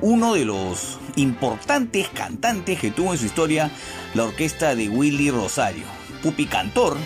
[0.00, 3.70] uno de los importantes cantantes que tuvo en su historia
[4.14, 5.84] la orquesta de Willy Rosario.
[6.22, 6.96] Pupi Cantor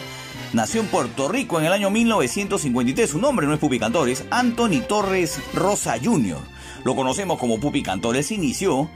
[0.53, 3.11] nació en Puerto Rico en el año 1953.
[3.11, 6.39] Su nombre no es Pupi Cantor, es Anthony Torres Rosa Jr.
[6.85, 8.17] Lo conocemos como Pupi Cantor.
[8.17, 8.91] Él se inició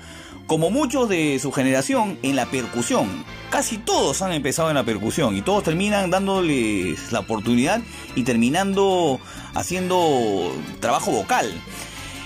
[0.49, 3.07] como muchos de su generación, en la percusión.
[3.51, 7.83] Casi todos han empezado en la percusión y todos terminan dándoles la oportunidad
[8.17, 9.21] y terminando
[9.55, 11.53] haciendo trabajo vocal.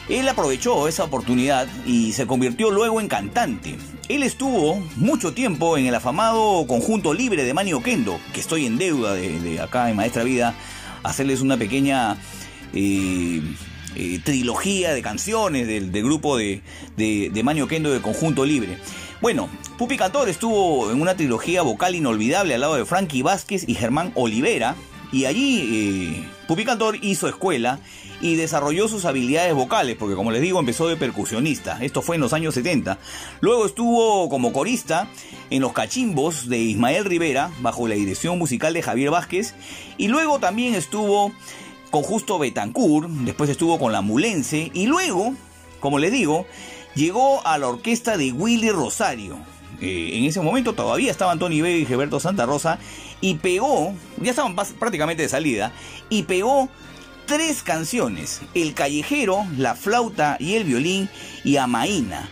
[0.08, 3.76] Él aprovechó esa oportunidad y se convirtió luego en cantante.
[4.08, 8.78] Él estuvo mucho tiempo en el afamado conjunto libre de Manio Kendo, que estoy en
[8.78, 10.54] deuda de, acá en Maestra Vida,
[11.02, 12.16] hacerles una pequeña
[12.72, 13.42] eh,
[13.94, 16.62] eh, trilogía de canciones del, grupo de,
[16.96, 18.78] de, de Manio Kendo de Conjunto Libre.
[19.22, 23.74] Bueno, Pupi Cantor estuvo en una trilogía vocal inolvidable al lado de Frankie Vázquez y
[23.74, 24.74] Germán Olivera.
[25.12, 27.78] Y allí eh, Pupi Cantor hizo escuela
[28.20, 31.78] y desarrolló sus habilidades vocales, porque como les digo, empezó de percusionista.
[31.82, 32.98] Esto fue en los años 70.
[33.40, 35.08] Luego estuvo como corista
[35.50, 39.54] en Los Cachimbos de Ismael Rivera, bajo la dirección musical de Javier Vázquez.
[39.98, 41.32] Y luego también estuvo
[41.92, 45.34] con Justo Betancourt, después estuvo con la Mulense y luego,
[45.78, 46.46] como les digo,
[46.94, 49.36] llegó a la orquesta de Willy Rosario.
[49.82, 52.78] Eh, en ese momento todavía estaban Tony Vega y Gilberto Santa Rosa
[53.20, 55.70] y pegó, ya estaban prácticamente de salida,
[56.08, 56.70] y pegó
[57.26, 61.10] tres canciones, El Callejero, La Flauta y el Violín
[61.44, 62.26] y Amaína.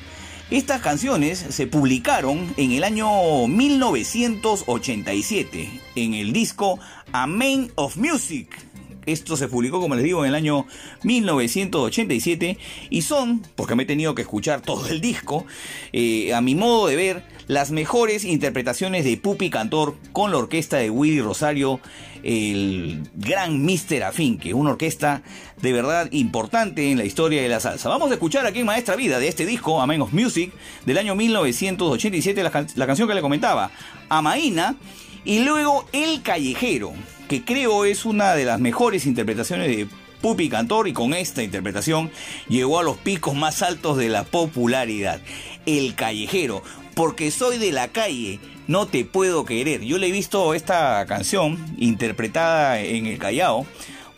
[0.51, 6.79] Estas canciones se publicaron en el año 1987 en el disco
[7.13, 8.70] Amen of Music
[9.07, 10.67] esto se publicó, como les digo, en el año
[11.03, 12.59] 1987
[12.91, 15.47] y son, porque me he tenido que escuchar todo el disco,
[15.93, 20.77] eh, a mi modo de ver, las mejores interpretaciones de Pupi Cantor con la orquesta
[20.77, 21.81] de Willy Rosario,
[22.23, 24.05] el gran Mr.
[24.05, 25.23] Afinque, una orquesta
[25.61, 27.89] de verdad importante en la historia de la salsa.
[27.89, 30.53] Vamos a escuchar aquí Maestra Vida de este disco, Amen of Music,
[30.87, 33.71] del año 1987, la, la canción que le comentaba,
[34.09, 34.77] Amaína,
[35.25, 36.93] y luego El Callejero
[37.31, 39.87] que creo es una de las mejores interpretaciones de
[40.21, 42.11] Pupi Cantor y con esta interpretación
[42.49, 45.21] llegó a los picos más altos de la popularidad.
[45.65, 46.65] El callejero,
[46.97, 49.83] porque soy de la calle, no te puedo querer.
[49.83, 53.65] Yo le he visto esta canción interpretada en el Callao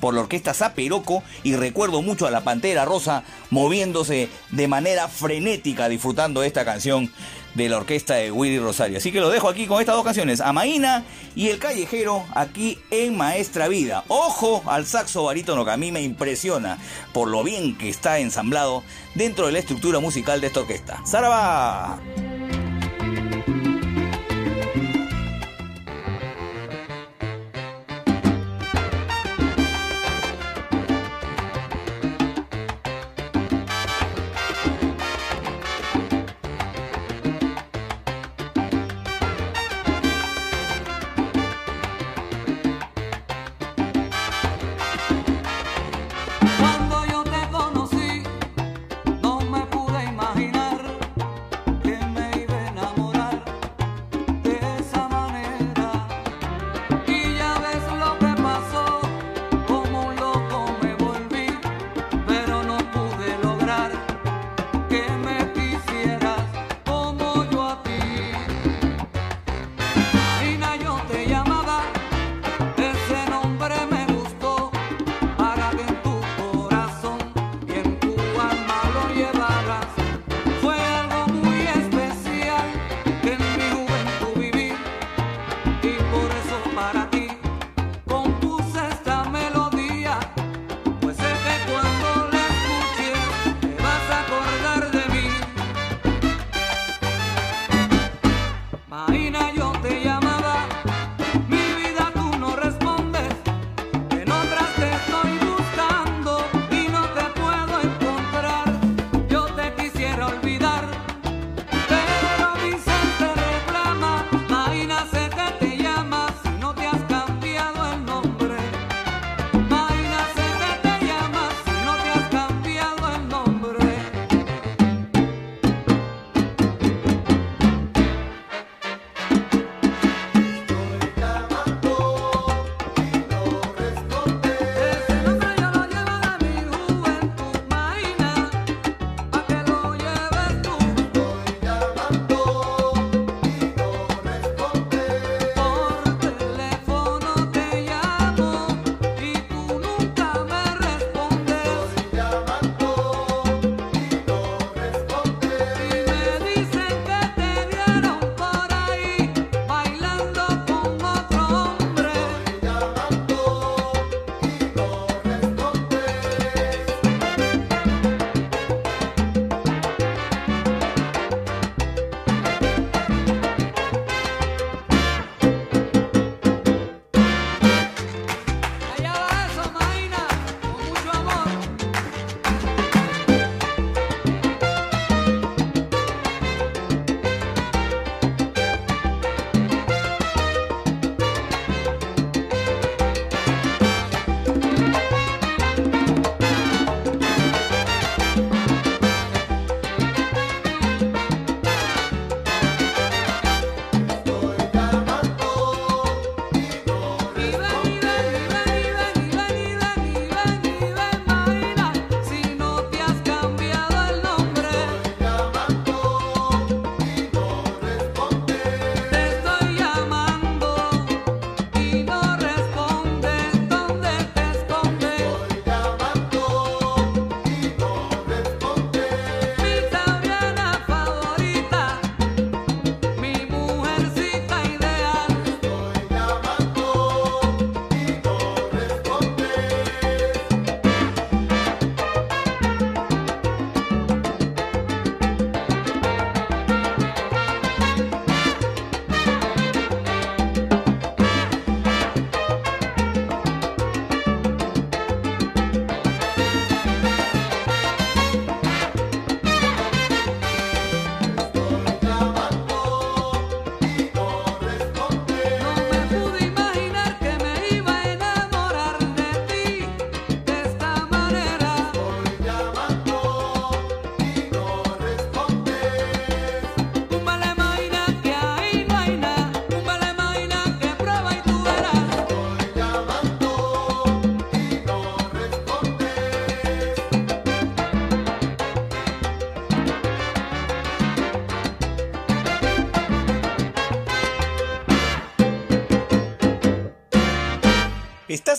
[0.01, 5.91] por la orquesta Zaperoco y recuerdo mucho a la Pantera Rosa moviéndose de manera frenética
[5.91, 7.13] disfrutando esta canción
[7.55, 8.99] de la orquesta de Willy Rosario.
[8.99, 13.17] Así que lo dejo aquí con estas dos canciones, Amaína y El Callejero, aquí en
[13.17, 14.05] Maestra Vida.
[14.09, 16.79] Ojo al saxo barítono que a mí me impresiona
[17.13, 18.83] por lo bien que está ensamblado
[19.15, 21.03] dentro de la estructura musical de esta orquesta.
[21.07, 22.01] ¡Zaraba!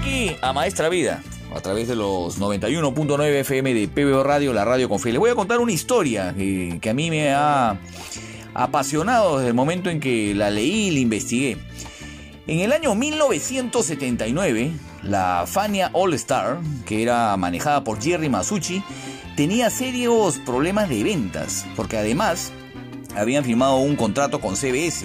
[0.00, 1.22] Aquí a Maestra Vida
[1.54, 5.10] a través de los 91.9 FM de PBO Radio, la radio con fe.
[5.10, 7.78] Les voy a contar una historia que, que, a mí me ha
[8.54, 11.58] apasionado desde el momento en que la leí y la investigué.
[12.46, 14.72] En el año 1979,
[15.02, 18.82] la Fania All Star, que era manejada por Jerry Masucci,
[19.36, 22.52] tenía serios problemas de ventas, porque además
[23.16, 25.04] habían firmado un contrato con CBS.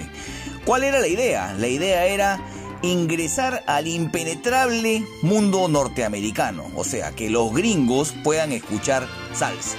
[0.64, 1.54] ¿Cuál era la idea?
[1.60, 2.40] La idea era
[2.86, 9.78] ingresar al impenetrable mundo norteamericano, o sea, que los gringos puedan escuchar salsa.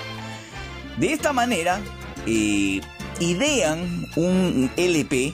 [0.98, 1.80] De esta manera,
[2.26, 2.80] eh,
[3.20, 5.32] idean un LP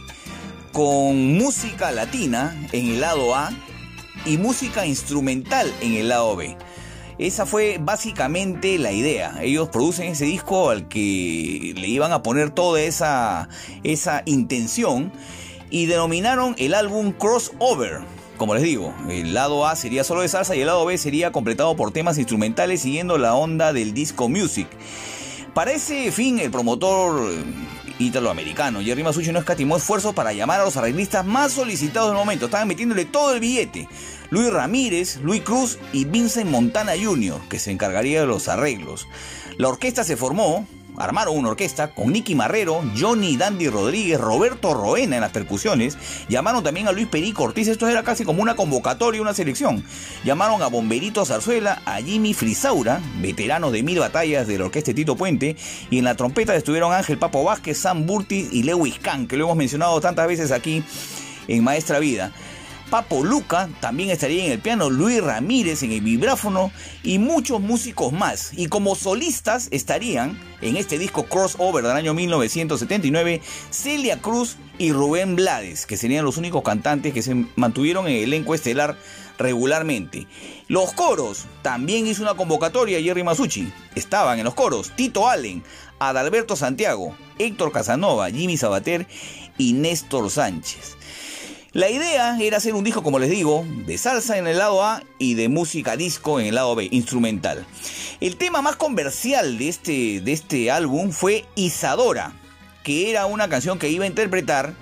[0.73, 3.51] con música latina en el lado A
[4.24, 6.57] y música instrumental en el lado B.
[7.19, 9.39] Esa fue básicamente la idea.
[9.43, 13.49] Ellos producen ese disco al que le iban a poner toda esa,
[13.85, 15.12] esa intención
[15.73, 18.01] y denominaron el álbum Crossover.
[18.36, 21.32] Como les digo, el lado A sería solo de salsa y el lado B sería
[21.32, 24.69] completado por temas instrumentales siguiendo la onda del disco music.
[25.55, 27.31] Para ese fin, el promotor
[27.99, 32.47] italoamericano Jerry Masucci no escatimó esfuerzos para llamar a los arreglistas más solicitados del momento.
[32.47, 33.89] Estaban metiéndole todo el billete.
[34.31, 39.07] Luis Ramírez, Luis Cruz y Vincent Montana Jr., que se encargaría de los arreglos.
[39.57, 40.66] La orquesta se formó,
[40.97, 45.97] armaron una orquesta con Nicky Marrero, Johnny Dandy Rodríguez, Roberto Roena en las percusiones.
[46.28, 49.85] Llamaron también a Luis Perico Ortiz, esto era casi como una convocatoria, una selección.
[50.24, 55.16] Llamaron a Bomberito Zarzuela, a Jimmy Frisaura, veterano de mil batallas de la orquesta Tito
[55.16, 55.56] Puente.
[55.90, 59.44] Y en la trompeta estuvieron Ángel Papo Vázquez, Sam Burtis y Lewis Kahn, que lo
[59.44, 60.82] hemos mencionado tantas veces aquí
[61.48, 62.32] en Maestra Vida.
[62.93, 66.70] Papo Luca también estaría en el piano, Luis Ramírez en el vibráfono
[67.02, 68.52] y muchos músicos más.
[68.55, 73.40] Y como solistas estarían en este disco crossover del año 1979
[73.70, 78.24] Celia Cruz y Rubén Blades, que serían los únicos cantantes que se mantuvieron en el
[78.24, 78.98] elenco estelar
[79.39, 80.27] regularmente.
[80.69, 83.73] Los coros, también hizo una convocatoria Jerry Masucci.
[83.94, 85.64] Estaban en los coros Tito Allen,
[85.98, 89.06] Adalberto Santiago, Héctor Casanova, Jimmy Sabater
[89.56, 90.98] y Néstor Sánchez.
[91.74, 95.03] La idea era hacer un disco, como les digo, de salsa en el lado A
[95.19, 97.65] y de música disco en el lado B, instrumental.
[98.20, 102.35] El tema más comercial de este, de este álbum fue Isadora,
[102.85, 104.74] que era una canción que iba a interpretar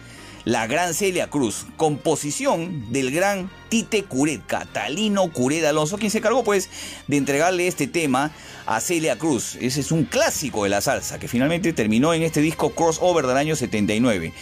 [0.45, 6.45] la gran Celia Cruz, composición del gran Tite Curet, Catalino Curet Alonso, quien se cargó
[6.45, 6.69] pues
[7.07, 8.33] de entregarle este tema
[8.67, 9.57] a Celia Cruz.
[9.61, 13.37] Ese es un clásico de la salsa que finalmente terminó en este disco crossover del
[13.37, 14.33] año 79.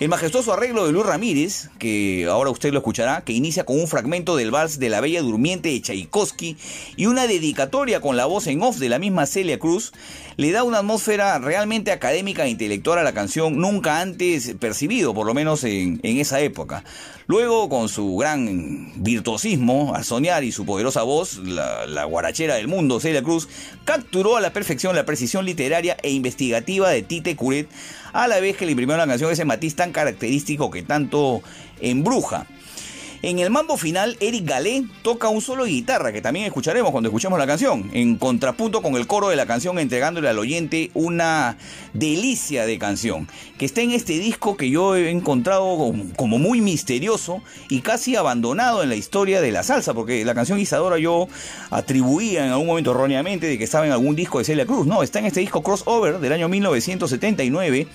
[0.00, 3.86] El majestuoso arreglo de Luis Ramírez, que ahora usted lo escuchará, que inicia con un
[3.86, 6.56] fragmento del vals de la Bella Durmiente de Tchaikovsky
[6.96, 9.92] y una dedicatoria con la voz en off de la misma Celia Cruz,
[10.36, 15.26] le da una atmósfera realmente académica e intelectual a la canción nunca antes percibido, por
[15.26, 16.84] lo menos en, en esa época.
[17.26, 23.00] Luego, con su gran virtuosismo al soñar y su poderosa voz, la, guarachera del mundo,
[23.00, 23.48] Celia Cruz,
[23.86, 27.68] capturó a la perfección la precisión literaria e investigativa de Tite Curet,
[28.12, 31.42] a la vez que le imprimió la canción ese matiz tan característico que tanto
[31.80, 32.46] embruja.
[33.26, 37.08] En el mambo final, Eric Galé toca un solo de guitarra, que también escucharemos cuando
[37.08, 41.56] escuchemos la canción, en contrapunto con el coro de la canción, entregándole al oyente una
[41.94, 43.26] delicia de canción,
[43.56, 47.40] que está en este disco que yo he encontrado como muy misterioso
[47.70, 51.26] y casi abandonado en la historia de la salsa, porque la canción Isadora yo
[51.70, 54.86] atribuía en algún momento erróneamente de que estaba en algún disco de Celia Cruz.
[54.86, 57.88] No, está en este disco Crossover del año 1979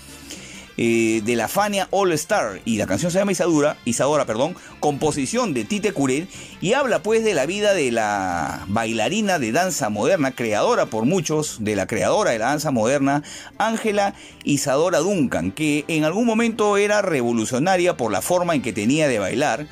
[0.82, 2.62] eh, de la Fania All Star.
[2.64, 6.30] Y la canción se llama Isadora, Isadora, perdón, composición de Tite Curet
[6.62, 11.58] y habla pues de la vida de la bailarina de danza moderna, creadora por muchos
[11.60, 13.24] de la creadora de la danza moderna,
[13.58, 14.14] Ángela
[14.46, 19.20] Isadora Duncan, que en algún momento era revolucionaria por la forma en que tenía de
[19.20, 19.68] bailar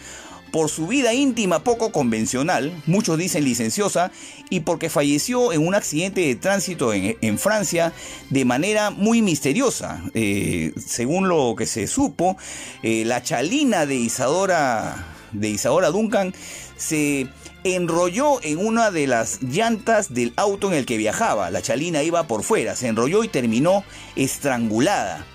[0.51, 4.11] por su vida íntima poco convencional, muchos dicen licenciosa,
[4.49, 7.93] y porque falleció en un accidente de tránsito en, Francia
[8.29, 10.01] de manera muy misteriosa.
[10.13, 12.37] Eh, según lo que se supo,
[12.83, 16.33] eh, la chalina de Isadora, de Isadora Duncan
[16.77, 17.27] se
[17.63, 21.51] enrolló en una de las llantas del auto en el que viajaba.
[21.51, 23.83] La chalina iba por fuera, se enrolló y terminó
[24.15, 25.25] estrangulada.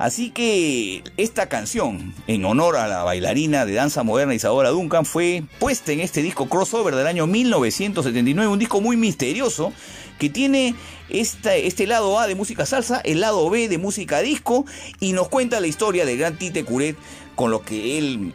[0.00, 5.42] Así que esta canción, en honor a la bailarina de danza moderna Isadora Duncan, fue
[5.58, 9.74] puesta en este disco crossover del año 1979, un disco muy misterioso
[10.18, 10.74] que tiene
[11.10, 14.64] este, lado A de música salsa, el lado B de música disco
[15.00, 16.96] y nos cuenta la historia del gran Tite Curet
[17.34, 18.32] con lo que él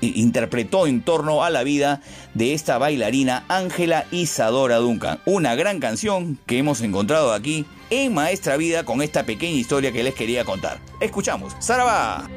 [0.00, 2.00] interpretó en torno a la vida
[2.34, 5.20] de esta bailarina Ángela Isadora Duncan.
[5.26, 10.02] Una gran canción que hemos encontrado aquí en Maestra Vida con esta pequeña historia que
[10.02, 10.80] les quería contar.
[11.00, 12.28] Escuchamos, Saraba.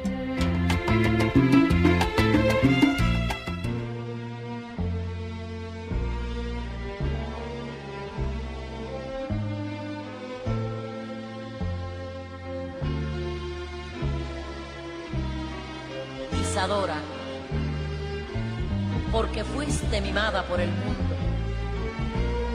[19.12, 21.14] porque fuiste mimada por el mundo,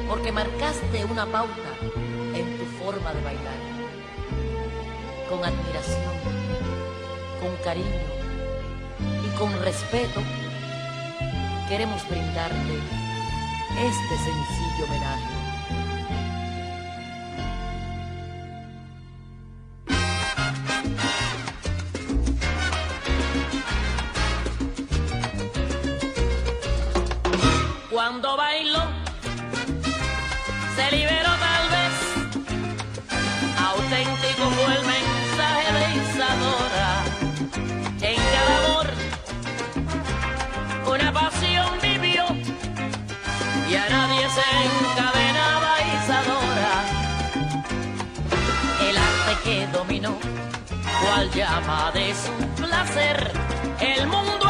[0.07, 1.69] porque marcaste una pauta
[2.33, 3.59] en tu forma de bailar,
[5.29, 6.13] con admiración,
[7.39, 7.85] con cariño
[9.27, 10.21] y con respeto.
[11.67, 12.79] Queremos brindarte
[13.77, 15.38] este sencillo homenaje.
[27.89, 28.83] cuando bailó,
[30.75, 31.93] se liberó tal vez,
[33.57, 37.03] auténtico fue el mensaje de Isadora,
[38.01, 38.87] en cada amor
[40.93, 42.25] una pasión vivió
[43.69, 45.71] y a nadie se encadenaba
[46.03, 46.73] Isadora,
[48.87, 50.17] el arte que dominó,
[51.01, 53.31] cual llama de su placer,
[53.79, 54.48] el mundo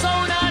[0.00, 0.47] persona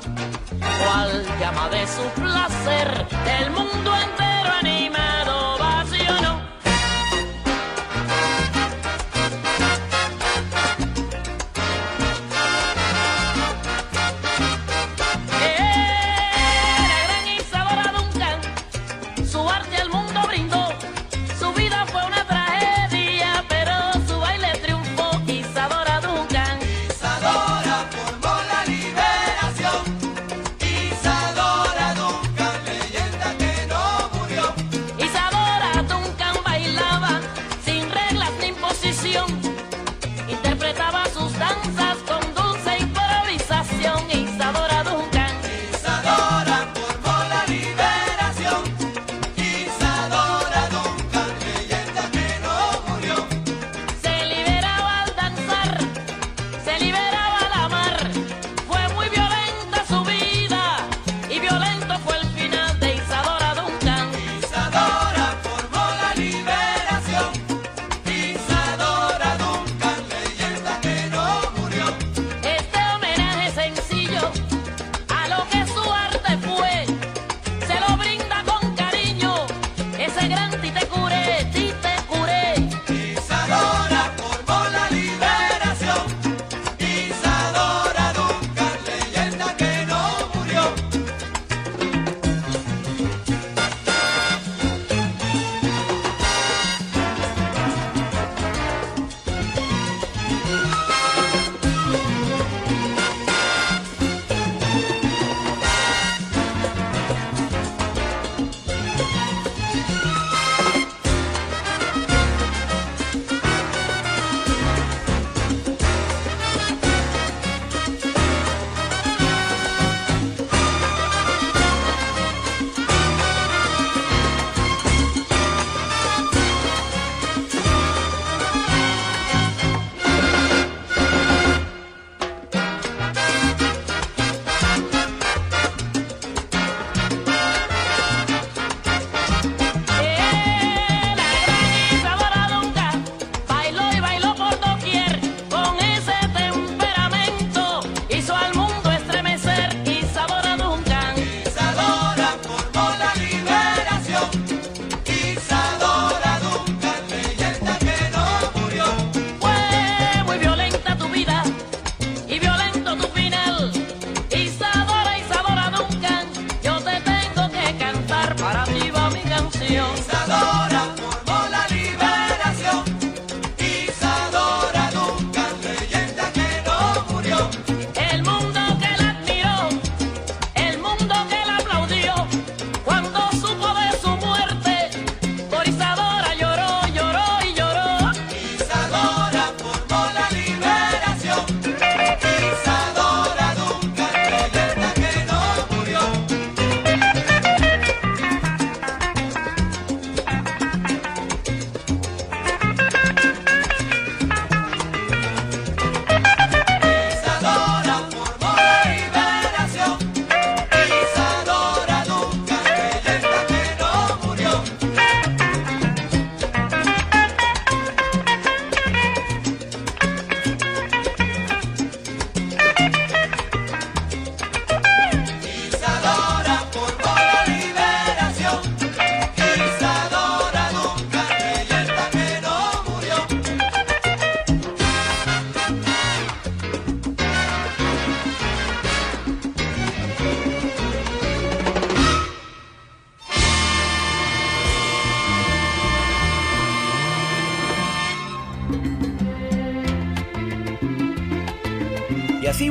[0.00, 3.06] cual llama de su placer
[3.40, 5.13] el mundo entero anima.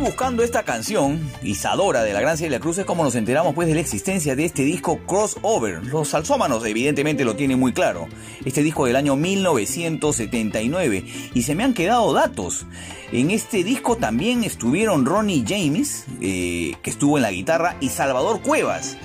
[0.03, 3.73] Buscando esta canción, Isadora de la Gran Celia Cruz, es como nos enteramos pues de
[3.73, 5.81] la existencia de este disco Crossover.
[5.85, 8.09] Los salsómanos evidentemente lo tienen muy claro.
[8.43, 12.65] Este disco del año 1979 y se me han quedado datos.
[13.13, 18.41] En este disco también estuvieron Ronnie James, eh, que estuvo en la guitarra, y Salvador
[18.41, 18.97] Cuevas,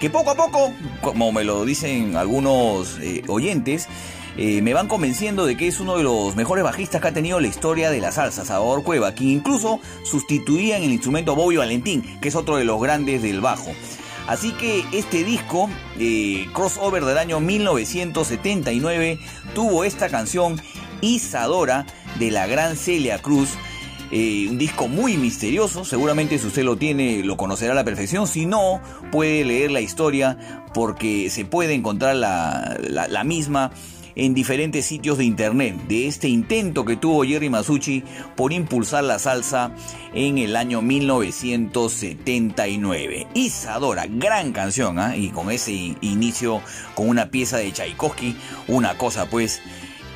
[0.00, 0.72] que poco a poco,
[1.02, 3.88] como me lo dicen algunos eh, oyentes,
[4.38, 7.40] eh, me van convenciendo de que es uno de los mejores bajistas que ha tenido
[7.40, 12.02] la historia de la salsa, Salvador Cueva, quien incluso sustituía en el instrumento Bobby Valentín,
[12.20, 13.72] que es otro de los grandes del bajo.
[14.26, 19.18] Así que este disco, eh, crossover del año 1979,
[19.54, 20.60] tuvo esta canción
[21.00, 21.86] Isadora
[22.18, 23.50] de la gran Celia Cruz.
[24.10, 28.28] Eh, un disco muy misterioso, seguramente si usted lo tiene lo conocerá a la perfección,
[28.28, 28.80] si no
[29.10, 33.72] puede leer la historia porque se puede encontrar la, la misma
[34.16, 38.02] en diferentes sitios de internet de este intento que tuvo Jerry Masucci
[38.34, 39.70] por impulsar la salsa
[40.14, 43.28] en el año 1979.
[43.34, 45.16] Isadora, gran canción, ¿ah?
[45.16, 46.62] y con ese inicio
[46.94, 48.34] con una pieza de Tchaikovsky,
[48.68, 49.60] una cosa pues,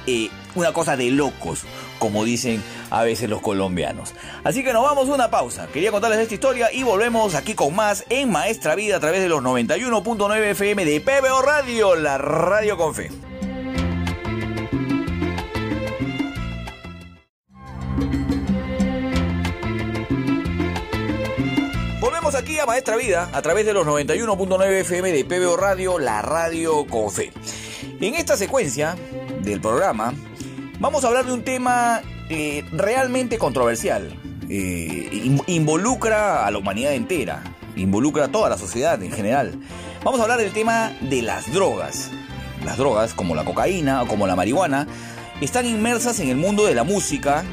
[0.07, 1.65] eh, una cosa de locos,
[1.99, 4.15] como dicen a veces los colombianos.
[4.45, 5.67] Así que nos vamos a una pausa.
[5.69, 9.29] Quería contarles esta historia y volvemos aquí con más en Maestra Vida a través de
[9.29, 13.11] los 91.9 FM de PBO Radio, la radio con fe.
[22.67, 27.33] Maestra Vida a través de los 91.9 FM de PBO Radio, la radio con fe.
[28.01, 28.97] En esta secuencia
[29.43, 30.13] del programa
[30.79, 34.15] vamos a hablar de un tema eh, realmente controversial.
[34.49, 37.43] Eh, involucra a la humanidad entera,
[37.77, 39.59] involucra a toda la sociedad en general.
[40.05, 42.11] Vamos a hablar del tema de las drogas.
[42.65, 44.87] Las drogas, como la cocaína o como la marihuana,
[45.41, 47.45] están inmersas en el mundo de la música,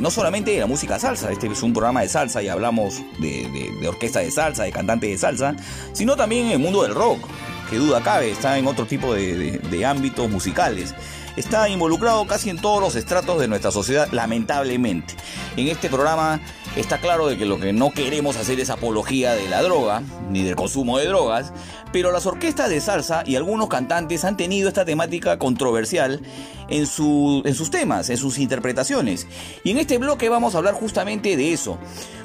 [0.00, 3.86] no solamente de la música salsa, este es un programa de salsa y hablamos de,
[3.88, 5.56] orquesta de salsa, de cantante de salsa,
[5.92, 7.26] sino también en el mundo del rock,
[7.70, 10.94] que duda cabe, está en otro tipo de ámbitos musicales
[11.36, 15.14] está involucrado casi en todos los estratos de nuestra sociedad, lamentablemente.
[15.56, 16.40] En este programa
[16.76, 20.42] está claro de que lo que no queremos hacer es apología de la droga, ni
[20.42, 21.52] del consumo de drogas,
[21.92, 26.20] pero las orquestas de salsa y algunos cantantes han tenido esta temática controversial
[26.68, 26.86] en, en
[27.54, 29.26] sus temas, en sus interpretaciones.
[29.62, 31.78] Y en este bloque vamos a hablar justamente de eso.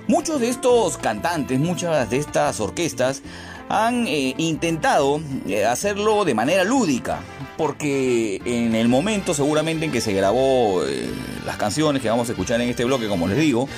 [0.08, 3.22] Muchos de estos cantantes, muchas de estas orquestas
[3.70, 7.20] han eh, intentado eh, hacerlo de manera lúdica,
[7.56, 11.08] porque en el momento seguramente en que se grabó eh,
[11.46, 13.70] las canciones que vamos a escuchar en este bloque, como les digo,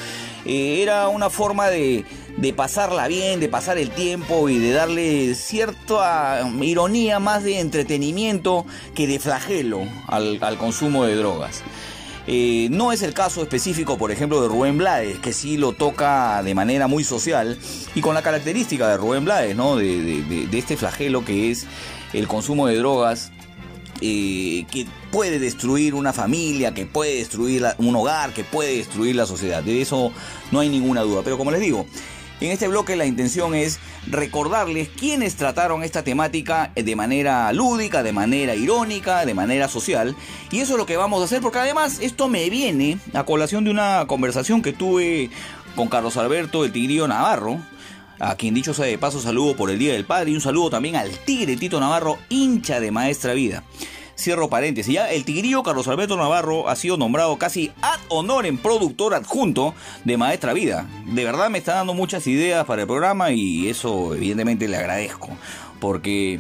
[0.46, 2.06] era una forma de,
[2.56, 8.66] pasarla bien, de pasar el tiempo y de darle cierta ironía más de entretenimiento
[8.96, 11.64] que de flagelo al consumo de drogas.
[12.28, 16.44] Eh, no es el caso específico, por ejemplo, de Rubén Blades, que sí lo toca
[16.44, 17.58] de manera muy social
[17.96, 19.76] y con la característica de Rubén Blades, ¿no?
[19.76, 21.66] De, este flagelo que es
[22.14, 23.32] el consumo de drogas.
[24.04, 29.28] Eh, que puede destruir una familia, que puede destruir un hogar, que puede destruir la
[29.28, 29.62] sociedad.
[29.62, 30.12] De eso
[30.52, 31.22] no hay ninguna duda.
[31.24, 31.86] Pero como les digo,
[32.42, 38.14] en este bloque la intención es recordarles quiénes trataron esta temática de manera lúdica, de
[38.14, 40.16] manera irónica, de manera social.
[40.52, 43.64] Y eso es lo que vamos a hacer porque además esto me viene a colación
[43.64, 45.30] de una conversación que tuve
[45.76, 47.60] con Carlos Alberto, el Tigrillo Navarro,
[48.20, 50.72] a quien dicho sea de paso saludo por el Día del Padre y un saludo
[50.72, 53.64] también al Tigre Tito Navarro, hincha de Maestra Vida.
[54.22, 54.94] Cierro paréntesis.
[54.94, 59.74] Ya el tigrillo Carlos Alberto Navarro ha sido nombrado casi ad honor en productor adjunto
[60.06, 60.88] de Maestra Vida.
[61.08, 65.30] De verdad me está dando muchas ideas para el programa y eso evidentemente le agradezco.
[65.80, 66.40] Porque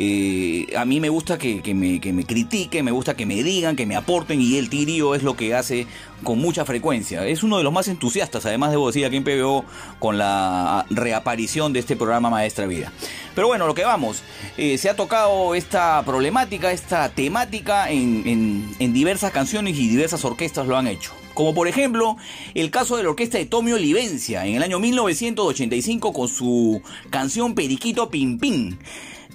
[0.00, 3.84] eh, a mí me gusta que, me, me, critiquen, me gusta que me digan, que
[3.84, 5.88] me aporten y el Tigrillo es lo que hace
[6.22, 7.26] con mucha frecuencia.
[7.26, 9.64] Es uno de los más entusiastas, además debo decir aquí en PBO,
[9.98, 12.92] con la reaparición de este programa Maestra Vida.
[13.34, 14.22] Pero bueno, lo que vamos,
[14.56, 20.76] eh, se ha tocado esta problemática, esta temática en, diversas canciones y diversas orquestas lo
[20.76, 22.16] han hecho como por ejemplo
[22.54, 27.54] el caso de la orquesta de Tommy Olivencia en el año 1985 con su canción
[27.54, 28.76] Periquito Pim Pim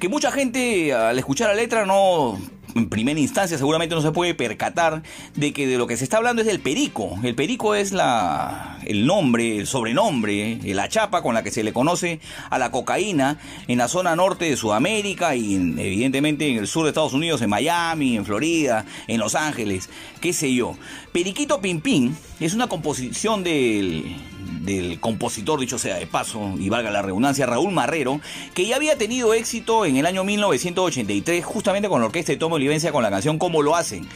[0.04, 2.38] que mucha gente al escuchar la letra no
[2.76, 5.02] en primera instancia seguramente no se puede percatar
[5.34, 7.18] de que de lo que se está hablando es del perico.
[7.24, 11.72] El perico es la, el nombre, el sobrenombre, la chapa con la que se le
[11.72, 12.20] conoce
[12.50, 13.40] a la cocaína
[13.70, 17.50] en la zona norte de Sudamérica y evidentemente en el sur de Estados Unidos, en
[17.50, 19.90] Miami, en Florida, en Los Ángeles,
[20.20, 20.76] qué sé yo.
[21.14, 24.18] Periquito Pimpín es una composición del,
[24.62, 28.22] del compositor, dicho sea de paso, y valga la redundancia, Raúl Marrero,
[28.54, 32.56] que ya había tenido éxito en el año 1983 justamente con la orquesta de Tomo
[32.56, 34.08] Olivencia con la canción Cómo lo hacen.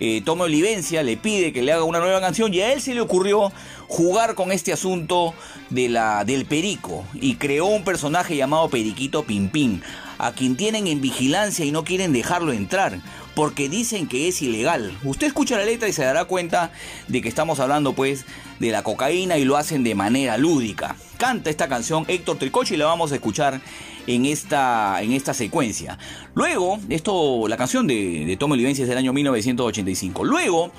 [0.00, 2.94] Eh, Tomo Olivencia le pide que le haga una nueva canción y a él se
[2.94, 3.52] le ocurrió
[3.86, 5.34] jugar con este asunto
[5.70, 9.82] de la, del perico y creó un personaje llamado Periquito Pimpín,
[10.24, 12.98] a quien tienen en vigilancia y no quieren dejarlo entrar
[13.34, 14.96] porque dicen que es ilegal.
[15.04, 16.72] Usted escucha la letra y se dará cuenta
[17.08, 18.24] de que estamos hablando pues
[18.58, 20.96] de la cocaína y lo hacen de manera lúdica.
[21.18, 23.60] Canta esta canción Héctor Tricoche y la vamos a escuchar
[24.06, 25.98] en esta, en esta secuencia.
[26.34, 30.24] Luego, esto, la canción de, de Tomo Olivencia es del año 1985.
[30.24, 30.72] Luego,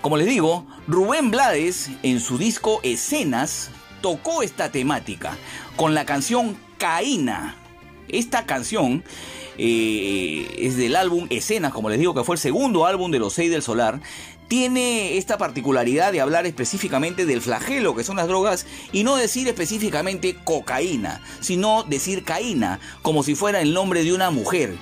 [0.00, 3.70] como les digo, Rubén Blades en su disco Escenas
[4.00, 5.36] tocó esta temática
[5.76, 7.67] con la canción Caína.
[8.08, 9.04] Esta canción
[9.58, 13.32] eh, es del álbum Escenas, como les digo, que fue el segundo álbum de los
[13.32, 14.00] seis del Solar.
[14.48, 19.46] Tiene esta particularidad de hablar específicamente del flagelo, que son las drogas, y no decir
[19.46, 24.78] específicamente cocaína, sino decir caína, como si fuera el nombre de una mujer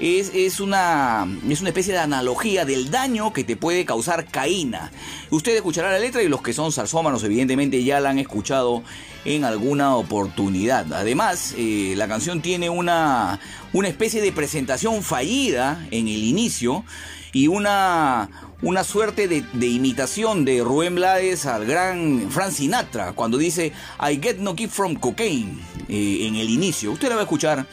[0.00, 4.90] es, una, es una especie de analogía del daño que te puede causar caína.
[5.30, 8.82] Usted escuchará la letra y los que son salsómanos evidentemente ya la han escuchado
[9.24, 10.92] en alguna oportunidad.
[10.92, 13.40] Además, eh, la canción tiene una,
[13.72, 16.84] una especie de presentación fallida en el inicio
[17.32, 18.30] y una,
[18.62, 24.38] una suerte de, imitación de Rubén Blades al gran Frank Sinatra cuando dice I get
[24.38, 26.92] no kick from cocaine eh, en el inicio.
[26.92, 27.66] Usted la va a escuchar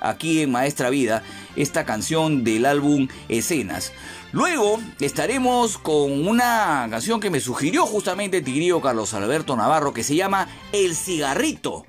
[0.00, 1.22] aquí en Maestra Vida
[1.56, 3.92] esta canción del álbum Escenas.
[4.32, 10.16] Luego estaremos con una canción que me sugirió justamente tigrío Carlos Alberto Navarro que se
[10.16, 11.84] llama El cigarrito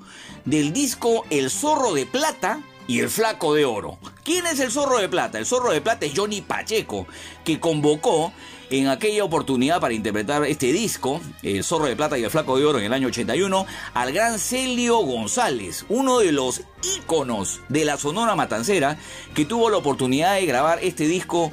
[0.45, 3.97] del disco El zorro de plata y el flaco de oro.
[4.23, 5.37] ¿Quién es el zorro de plata?
[5.37, 7.07] El zorro de plata es Johnny Pacheco,
[7.45, 8.33] que convocó
[8.71, 12.65] en aquella oportunidad para interpretar este disco, El Zorro de Plata y el Flaco de
[12.65, 16.61] Oro en el año 81, al gran Celio González, uno de los
[16.97, 18.97] íconos de la Sonora Matancera,
[19.33, 21.51] que tuvo la oportunidad de grabar este disco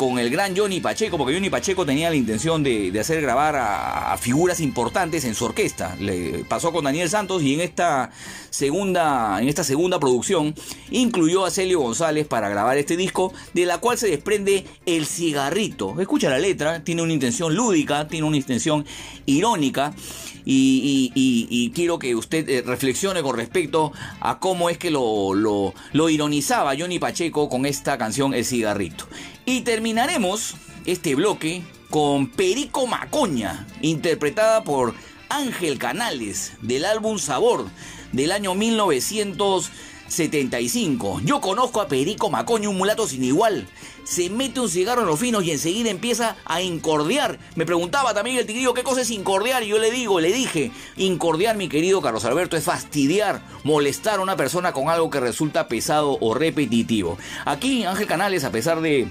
[0.00, 4.16] con el gran Johnny Pacheco, porque Johnny Pacheco tenía la intención de, hacer grabar a,
[4.16, 5.94] figuras importantes en su orquesta.
[6.00, 8.10] Le pasó con Daniel Santos y en esta
[8.48, 10.54] segunda, en esta segunda producción
[10.90, 16.00] incluyó a Celio González para grabar este disco, de la cual se desprende El Cigarrito.
[16.00, 18.86] Escucha la letra, tiene una intención lúdica, tiene una intención
[19.26, 19.92] irónica.
[20.46, 26.08] Y, quiero que usted eh, reflexione con respecto a cómo es que lo, lo, lo
[26.08, 29.06] ironizaba Johnny Pacheco con esta canción El Cigarrito.
[29.46, 30.54] Y terminaremos
[30.86, 34.94] este bloque con Perico Macoña, interpretada por
[35.28, 37.66] Ángel Canales, del álbum Sabor,
[38.12, 41.20] del año 1975.
[41.24, 43.66] Yo conozco a Perico Macoña, un mulato sin igual.
[44.04, 47.38] Se mete un cigarro en los finos y enseguida empieza a incordiar.
[47.54, 50.72] Me preguntaba también el tigrillo qué cosa es incordiar y yo le digo, le dije,
[50.96, 55.68] incordiar mi querido Carlos Alberto es fastidiar, molestar a una persona con algo que resulta
[55.68, 57.18] pesado o repetitivo.
[57.44, 59.08] Aquí Ángel Canales, a pesar de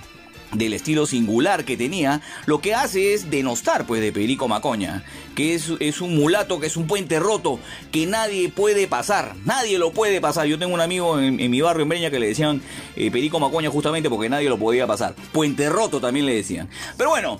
[0.53, 5.03] del estilo singular que tenía, lo que hace es denostar pues de Perico Macoña,
[5.35, 7.59] que es, es, un mulato, que es un puente roto,
[7.91, 10.47] que nadie puede pasar, nadie lo puede pasar.
[10.47, 12.61] Yo tengo un amigo en, mi barrio en Breña que le decían
[12.95, 15.15] eh, Perico Macoña justamente porque nadie lo podía pasar.
[15.31, 16.69] Puente roto también le decían.
[16.97, 17.39] Pero bueno,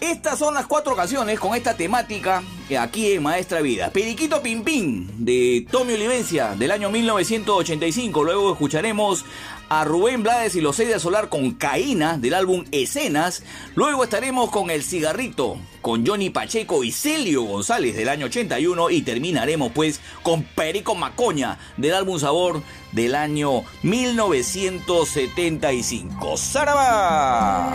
[0.00, 2.42] estas son las cuatro canciones con esta temática
[2.78, 3.90] aquí en Maestra Vida.
[3.90, 8.24] Periquito Pimpín de Tommy Olivencia del año 1985.
[8.24, 9.24] Luego escucharemos
[9.68, 13.42] a Rubén Blades y los seis de Solar con Caína del álbum Escenas.
[13.74, 19.02] Luego estaremos con El Cigarrito con Johnny Pacheco y Celio González del año 81 y
[19.02, 22.62] terminaremos pues con Perico Macoña del álbum Sabor
[22.92, 26.36] del año 1975.
[26.36, 27.74] ¡Saraba!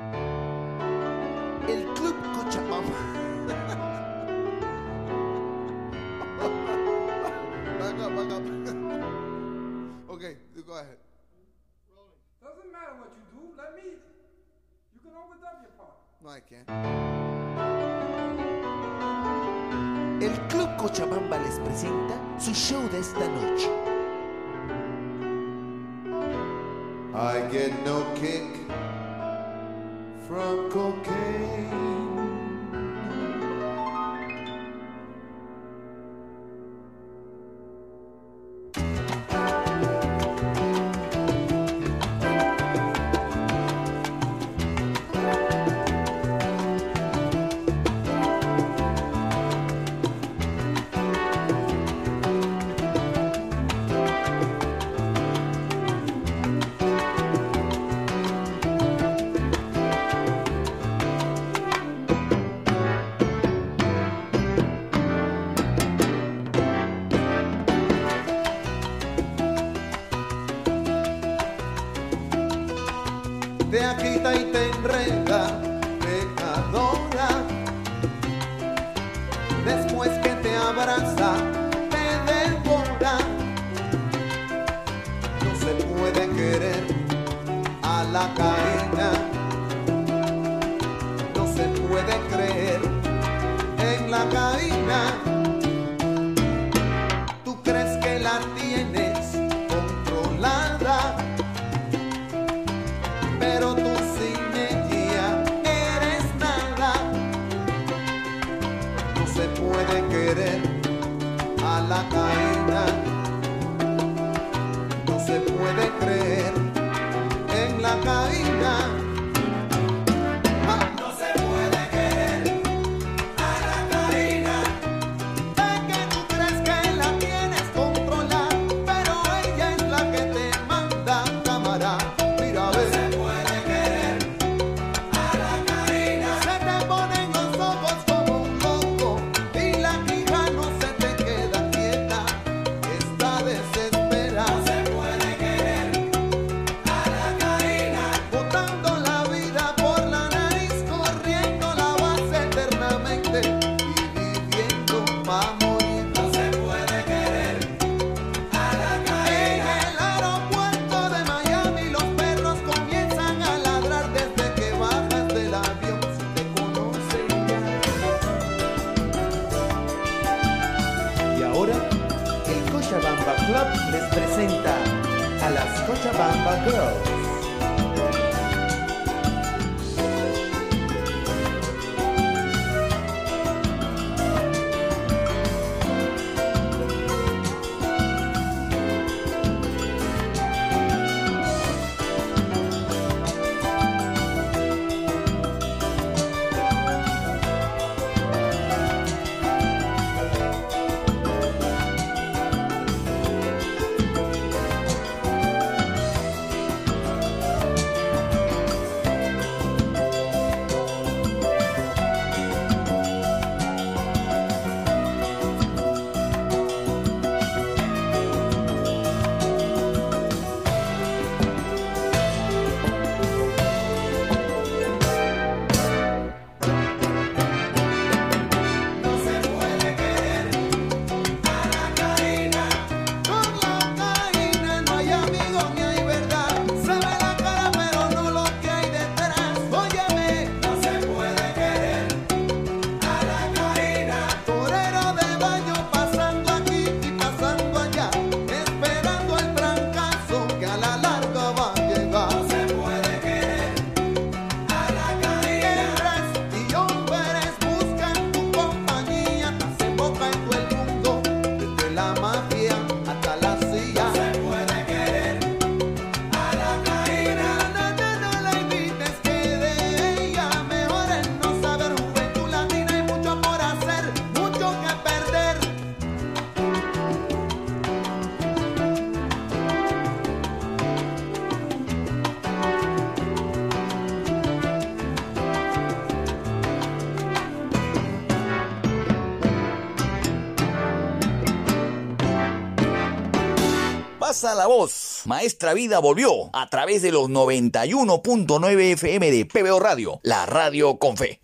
[294.43, 295.21] la voz.
[295.25, 301.15] Maestra Vida volvió a través de los 91.9 FM de PBO Radio, la radio con
[301.15, 301.39] fe.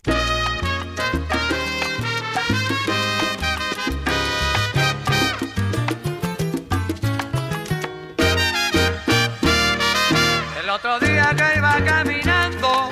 [10.60, 12.90] El otro día que iba caminando,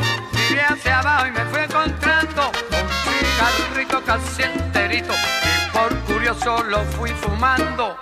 [0.48, 6.84] miré hacia abajo y me fui encontrando un cigarrito casi enterito y por curioso lo
[6.84, 7.95] fui fumando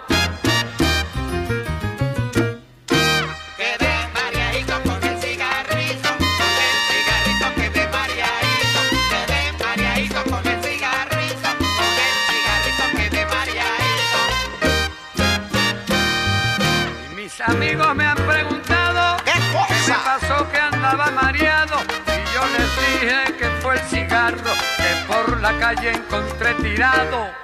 [25.44, 27.43] la calle encontré tirado.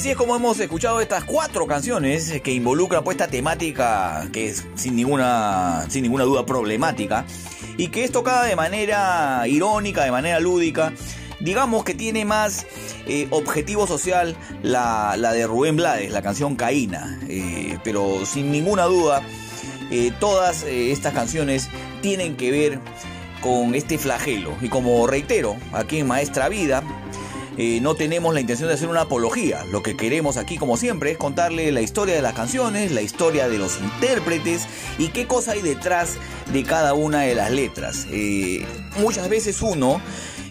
[0.00, 4.64] Así es como hemos escuchado estas cuatro canciones que involucran pues esta temática que es
[4.74, 7.26] sin ninguna, sin ninguna duda problemática
[7.76, 10.94] y que es tocada de manera irónica, de manera lúdica.
[11.40, 12.66] Digamos que tiene más
[13.06, 17.20] eh, objetivo social la, la de Rubén Blades, la canción Caína.
[17.28, 19.20] Eh, pero sin ninguna duda,
[19.90, 21.68] eh, todas estas canciones
[22.00, 22.80] tienen que ver
[23.42, 24.56] con este flagelo.
[24.62, 26.82] Y como reitero, aquí en Maestra Vida,
[27.82, 29.64] no tenemos la intención de hacer una apología.
[29.64, 33.48] Lo que queremos aquí, como siempre, es contarle la historia de las canciones, la historia
[33.48, 34.66] de los intérpretes
[34.98, 36.16] y qué cosa hay detrás
[36.52, 38.06] de cada una de las letras.
[38.10, 38.64] Eh,
[38.98, 40.00] muchas veces uno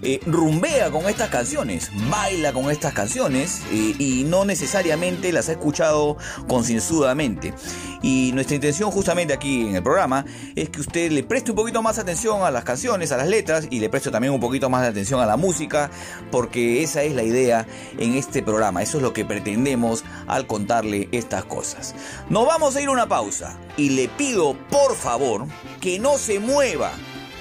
[0.01, 5.53] eh, rumbea con estas canciones, baila con estas canciones eh, y no necesariamente las ha
[5.53, 6.15] escuchado
[6.47, 7.53] concienzudamente.
[8.01, 11.81] Y nuestra intención justamente aquí en el programa es que usted le preste un poquito
[11.81, 14.83] más atención a las canciones, a las letras y le preste también un poquito más
[14.83, 15.91] de atención a la música,
[16.31, 17.67] porque esa es la idea
[17.97, 21.95] en este programa, eso es lo que pretendemos al contarle estas cosas.
[22.29, 25.45] Nos vamos a ir a una pausa y le pido por favor
[25.81, 26.91] que no se mueva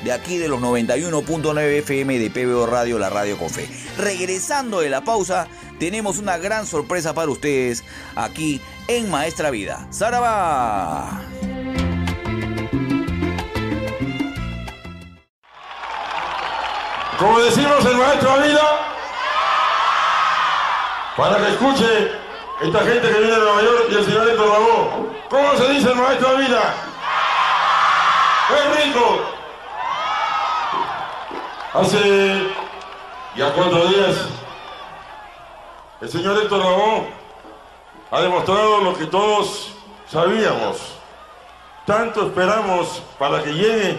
[0.05, 3.69] de aquí de los 91.9 FM de PBO Radio, la radio con fe.
[3.97, 5.49] Regresando de la pausa,
[5.79, 7.85] tenemos una gran sorpresa para ustedes
[8.17, 9.87] aquí en Maestra Vida.
[9.91, 11.23] ¡Saraba!
[17.19, 18.79] Como decimos el maestro Avila,
[21.17, 22.13] para que escuche
[22.61, 25.09] esta gente que viene de Nueva York y el señor Héctor Lavoe.
[25.29, 26.75] ¿Cómo se dice el maestro Avila?
[28.51, 29.21] ¡Es rico!
[31.75, 32.47] Hace
[33.37, 34.17] ya cuatro días,
[36.01, 37.09] el señor Héctor Lavoe
[38.11, 39.73] ha demostrado lo que todos
[40.09, 40.95] sabíamos.
[41.87, 43.99] Tanto esperamos para que llegue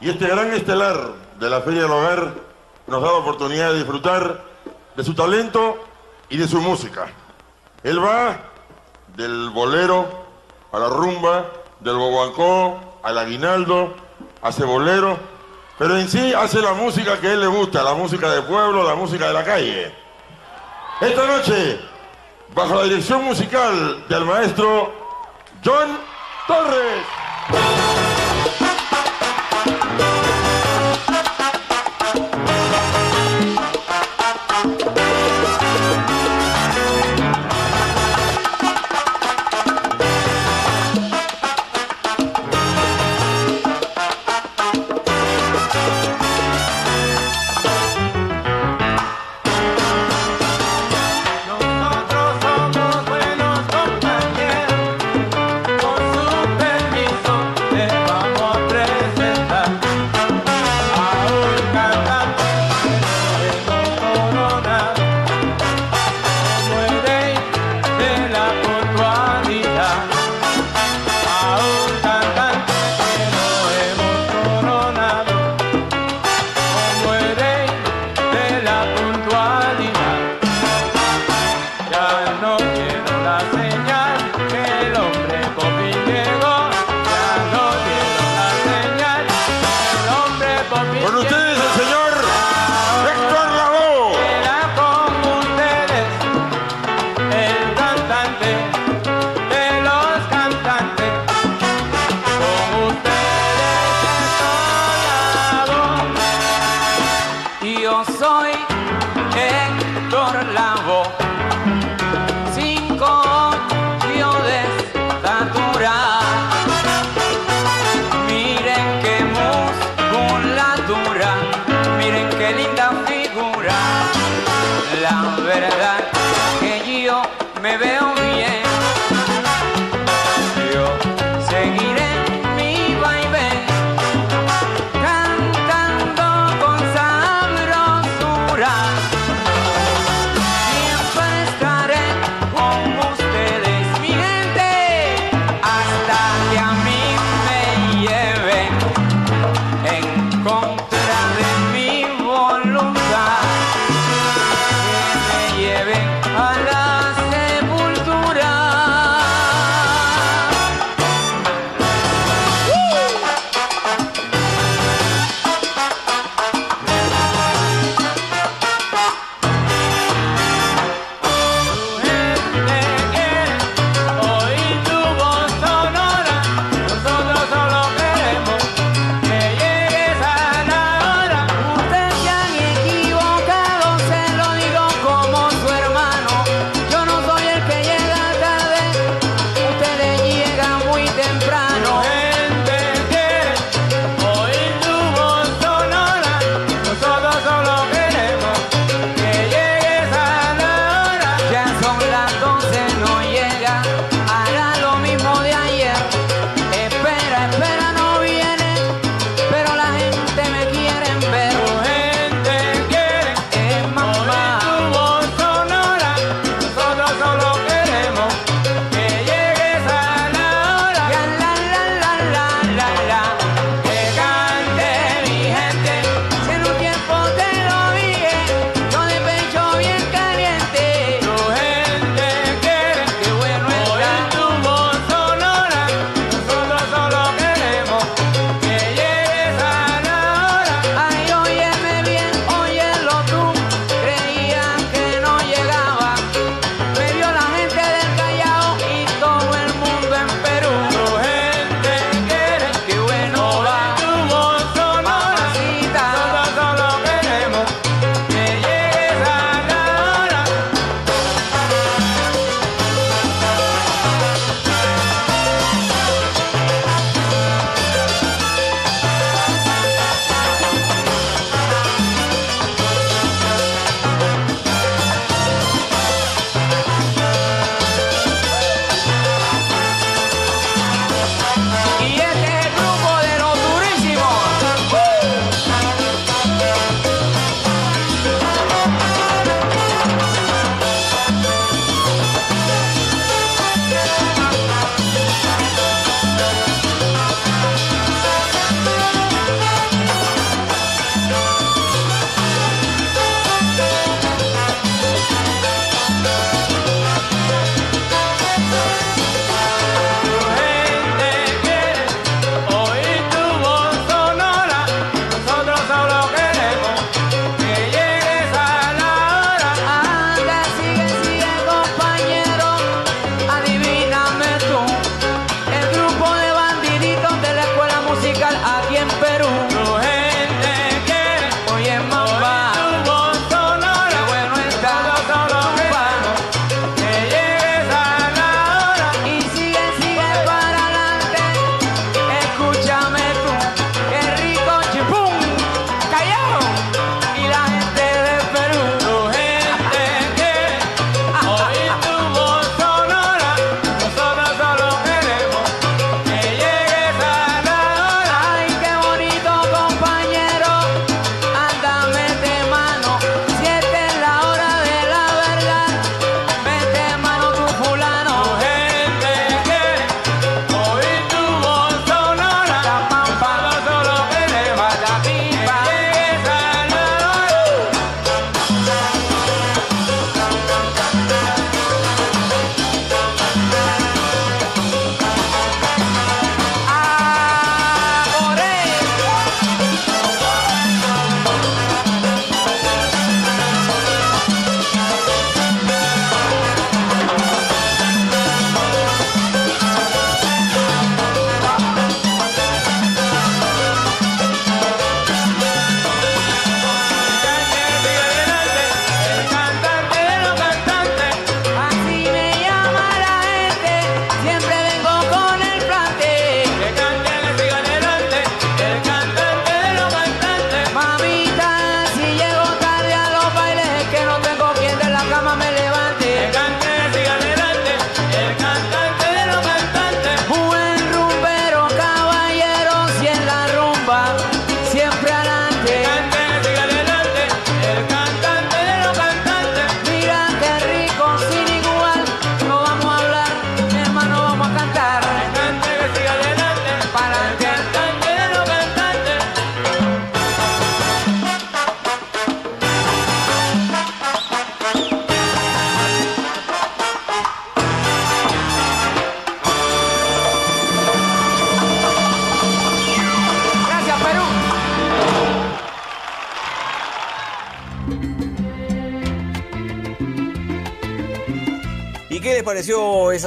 [0.00, 2.34] y este gran estelar de la Feria del Hogar
[2.86, 4.44] nos da la oportunidad de disfrutar
[4.94, 5.78] de su talento
[6.28, 7.06] y de su música.
[7.82, 8.38] Él va
[9.16, 10.06] del bolero
[10.72, 11.46] a la rumba,
[11.80, 13.94] del bobancó al aguinaldo,
[14.42, 15.16] hace bolero,
[15.78, 18.82] pero en sí hace la música que a él le gusta, la música del pueblo,
[18.82, 20.05] la música de la calle.
[21.00, 21.78] Esta noche,
[22.54, 24.94] bajo la dirección musical del maestro
[25.62, 25.98] John
[26.46, 27.95] Torres.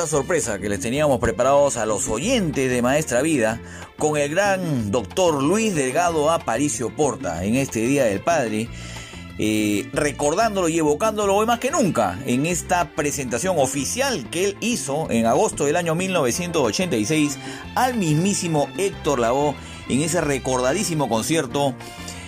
[0.09, 3.61] Sorpresa que les teníamos preparados a los oyentes de Maestra Vida
[3.97, 8.67] con el gran doctor Luis Delgado Aparicio Porta en este Día del Padre?
[9.41, 15.09] eh, recordándolo y evocándolo hoy más que nunca en esta presentación oficial que él hizo
[15.09, 17.39] en agosto del año 1986
[17.73, 19.55] al mismísimo Héctor Lavoe
[19.87, 21.73] en ese recordadísimo concierto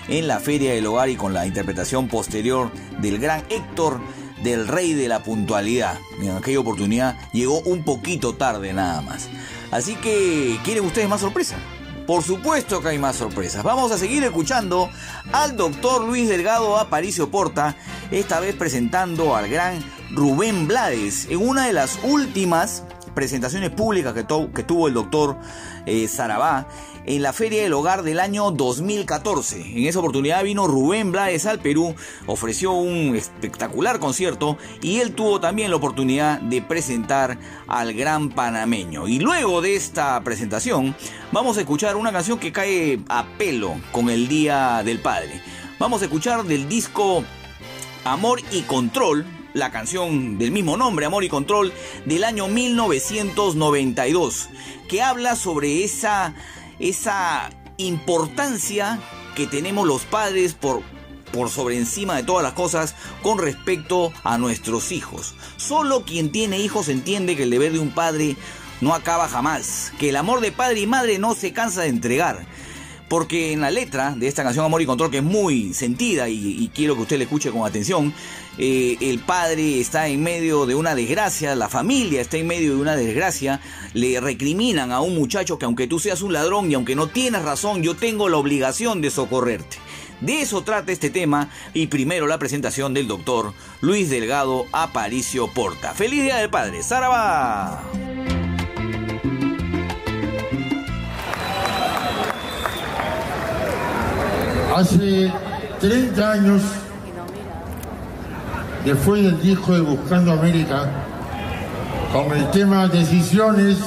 [0.08, 2.72] en la Feria del Hogar y con la interpretación posterior
[3.02, 4.00] del gran Héctor
[4.42, 6.00] del Rey de la Puntualidad.
[6.22, 9.30] En aquella oportunidad llegó un poquito tarde nada más.
[9.72, 11.58] Así que, ¿quieren ustedes más sorpresa?
[12.06, 13.64] Por supuesto que hay más sorpresas.
[13.64, 14.90] Vamos a seguir escuchando
[15.32, 17.76] al doctor Luis Delgado Aparicio Porta,
[18.12, 22.84] esta vez presentando al gran Rubén Blades en una de las últimas
[23.14, 25.38] presentaciones públicas que, que tuvo el doctor
[25.86, 26.68] eh, Sarabá
[27.06, 29.62] en la Feria del Hogar del año 2014.
[29.62, 31.96] En esa oportunidad vino Rubén Blades al Perú,
[32.28, 37.38] ofreció un espectacular concierto y él tuvo también la oportunidad de presentar
[37.68, 39.08] al gran panameño.
[39.08, 40.96] Y luego de esta presentación
[41.32, 45.42] vamos a escuchar una canción que cae a pelo con el Día del Padre.
[45.80, 47.24] Vamos a escuchar del disco
[48.04, 51.74] Amor y Control, la canción del mismo nombre, Amor y Control,
[52.06, 54.50] del año 1992,
[54.88, 56.36] que habla sobre esa,
[56.82, 59.00] esa importancia
[59.36, 60.82] que tenemos los padres por,
[61.32, 65.36] por sobre encima de todas las cosas con respecto a nuestros hijos.
[65.58, 68.36] Solo quien tiene hijos entiende que el deber de un padre
[68.82, 72.46] no acaba jamás, que el amor de padre y madre no se cansa de entregar.
[73.08, 76.64] Porque en la letra de esta canción Amor y Control, que es muy sentida y,
[76.64, 78.14] y quiero que usted la escuche con atención,
[78.64, 82.80] eh, el padre está en medio de una desgracia, la familia está en medio de
[82.80, 83.60] una desgracia,
[83.94, 87.42] le recriminan a un muchacho que aunque tú seas un ladrón y aunque no tienes
[87.42, 89.78] razón, yo tengo la obligación de socorrerte.
[90.20, 95.96] De eso trata este tema y primero la presentación del doctor Luis Delgado Aparicio Porta.
[95.96, 96.84] ¡Feliz Día del Padre!
[96.84, 97.82] ¡Saraba!
[104.76, 105.34] Hace
[105.80, 106.62] 30 años,
[108.86, 110.90] después del disco de Buscando América,
[112.12, 113.78] con el tema Decisiones,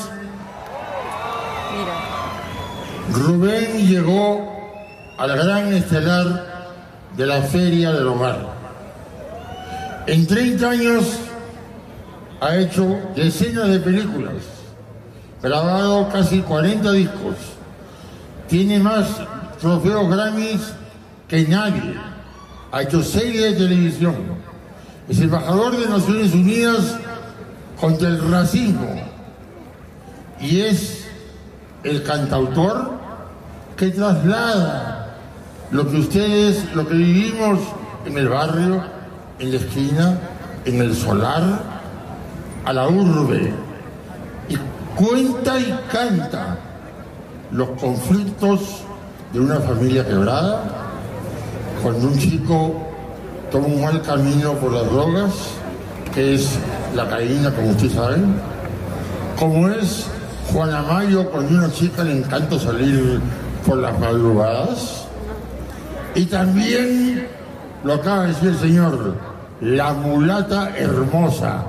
[3.13, 4.53] Rubén llegó
[5.19, 6.73] a la gran estelar
[7.17, 8.55] de la Feria del Hogar.
[10.07, 11.05] En 30 años
[12.41, 14.35] ha hecho decenas de películas,
[15.43, 17.37] grabado casi 40 discos,
[18.49, 19.07] tiene más
[19.61, 20.73] trofeos Grammys
[21.29, 21.95] que nadie.
[22.73, 24.15] Ha hecho series de televisión.
[25.09, 26.97] Es embajador de Naciones Unidas
[27.79, 28.89] contra el racismo.
[30.41, 31.07] Y es
[31.83, 32.93] el cantautor
[33.77, 35.17] que traslada
[35.71, 37.59] lo que ustedes, lo que vivimos
[38.07, 38.83] en el barrio,
[39.39, 40.19] en la esquina,
[40.65, 41.43] en el solar,
[42.65, 43.53] a la urbe.
[44.49, 44.57] Y
[44.97, 46.59] cuenta y canta
[47.51, 48.83] los conflictos
[49.33, 50.65] de una familia quebrada,
[51.83, 52.94] cuando un chico
[53.55, 55.33] toma un mal camino por las drogas,
[56.13, 56.59] que es
[56.93, 58.35] la caína, como ustedes saben,
[59.39, 60.09] como es
[60.53, 63.21] Juana Mayo cuando a una chica le encanta salir
[63.65, 65.07] por las madrugadas,
[66.17, 67.29] y también
[67.85, 69.15] lo acaba de decir el señor,
[69.61, 71.63] la mulata hermosa,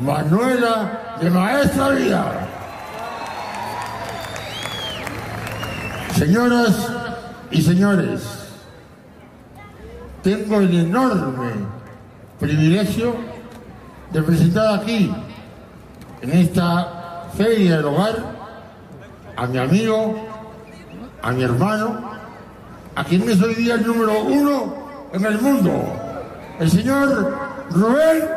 [0.00, 2.48] Manuela de Maestra Vida.
[6.16, 6.76] Señoras
[7.50, 8.37] y señores,
[10.22, 11.50] tengo el enorme
[12.40, 13.14] privilegio
[14.12, 15.12] de presentar aquí,
[16.22, 18.16] en esta feria del hogar,
[19.36, 20.26] a mi amigo,
[21.22, 22.10] a mi hermano,
[22.94, 24.74] a quien es hoy día el número uno
[25.12, 25.70] en el mundo,
[26.58, 27.38] el señor
[27.70, 28.28] Rubén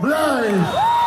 [0.00, 1.01] Blades.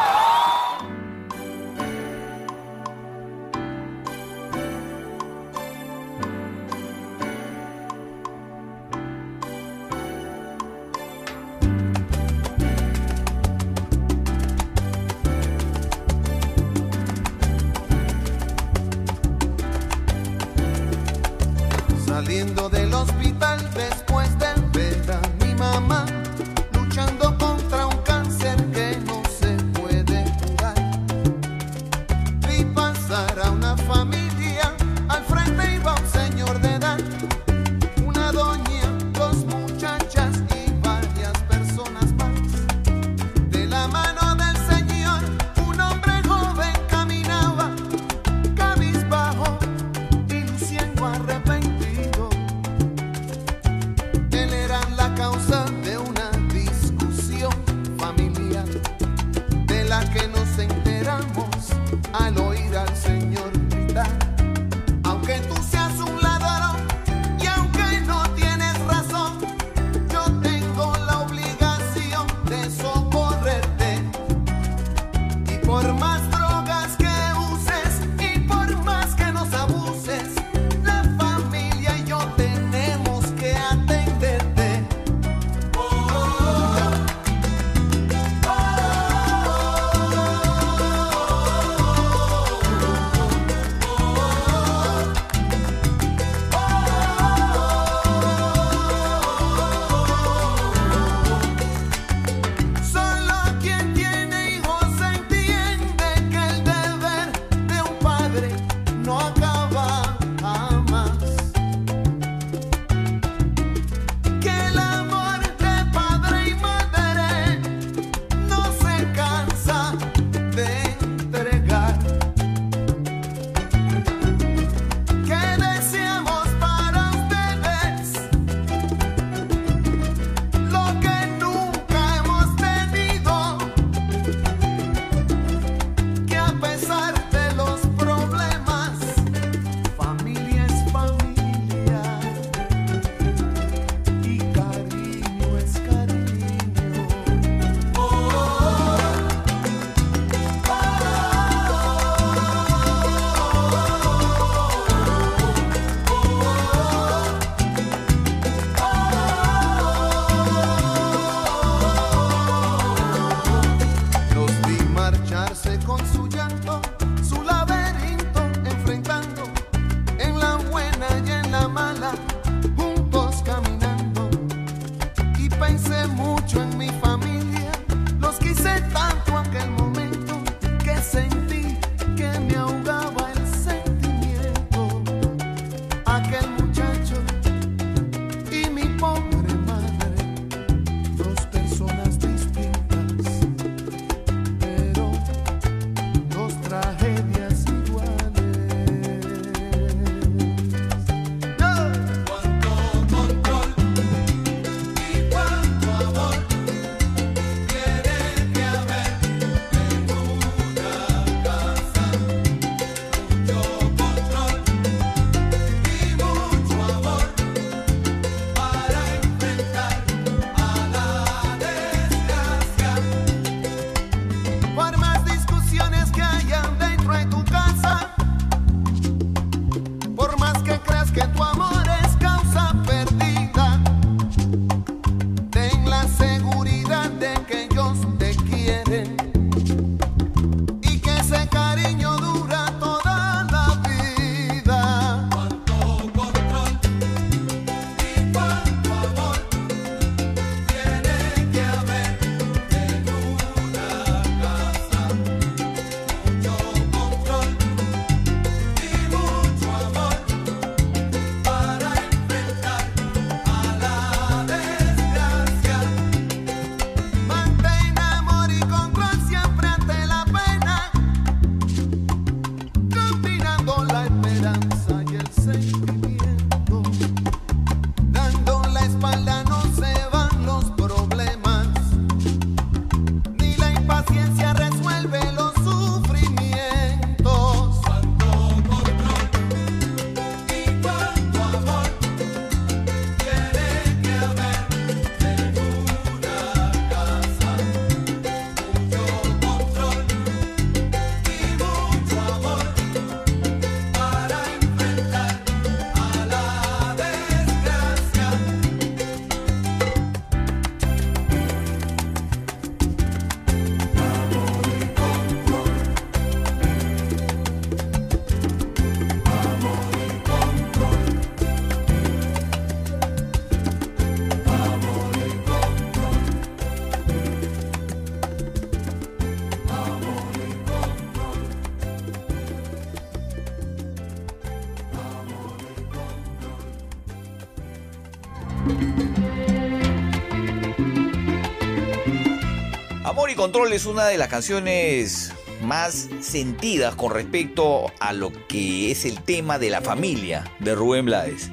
[343.36, 349.22] Control es una de las canciones más sentidas con respecto a lo que es el
[349.22, 351.52] tema de la familia de Rubén Blades.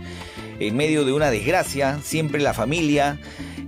[0.61, 3.19] En medio de una desgracia, siempre la familia,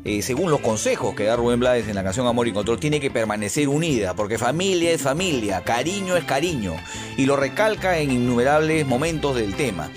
[0.05, 3.01] eh, según los consejos que da Rubén Blades en la canción Amor y Control, tiene
[3.01, 6.77] que permanecer unida, porque familia es familia, cariño es cariño,
[7.16, 9.91] y lo recalca en innumerables momentos del tema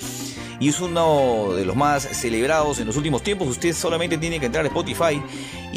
[0.59, 3.47] y es uno de los más celebrados en los últimos tiempos.
[3.47, 5.21] Usted solamente tiene que entrar a Spotify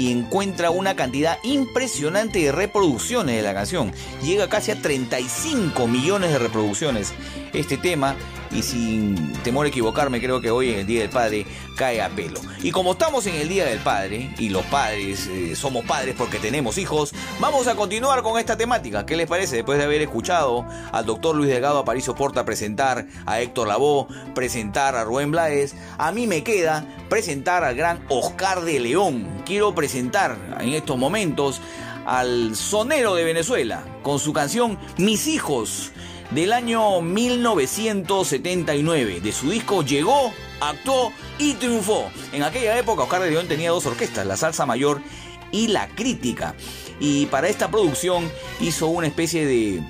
[0.00, 3.92] y encuentra una cantidad impresionante de reproducciones de la canción.
[4.22, 7.12] Llega casi a 35 millones de reproducciones
[7.52, 8.16] este tema
[8.50, 11.44] y sin temor a equivocarme creo que hoy en el Día del Padre
[11.76, 12.40] cae a pelo.
[12.62, 16.38] Y como estamos en el Día del Padre y los padres eh, somos padres porque
[16.38, 19.04] tenemos hijos, vamos a continuar con esta temática.
[19.04, 19.56] ¿Qué les parece?
[19.56, 24.96] Después de haber escuchado al doctor Luis Delgado Aparicio Porta presentar a Héctor Lavoe, presentar
[24.96, 29.42] a Rubén Blades, a mí me queda presentar al gran Oscar de León.
[29.44, 31.60] Quiero presentar en estos momentos
[32.06, 35.92] al sonero de Venezuela con su canción Mis hijos
[36.30, 39.20] del año 1979.
[39.20, 42.08] De su disco Llegó, actuó y triunfó.
[42.32, 45.02] En aquella época Oscar de León tenía dos orquestas, la Salsa Mayor
[45.50, 46.54] y la Crítica.
[47.00, 49.82] Y para esta producción hizo una especie de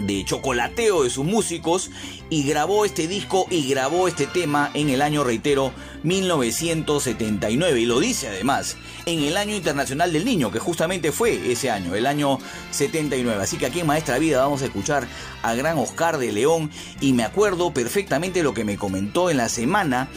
[0.00, 1.90] de chocolateo de sus músicos
[2.30, 7.80] y grabó este disco y grabó este tema en el año, reitero, 1979.
[7.80, 11.94] Y lo dice además, en el año internacional del niño, que justamente fue ese año,
[11.94, 12.38] el año
[12.70, 13.42] 79.
[13.42, 15.06] Así que aquí en Maestra Vida vamos a escuchar
[15.42, 16.70] a gran Oscar de León
[17.00, 20.08] y me acuerdo perfectamente lo que me comentó en la semana.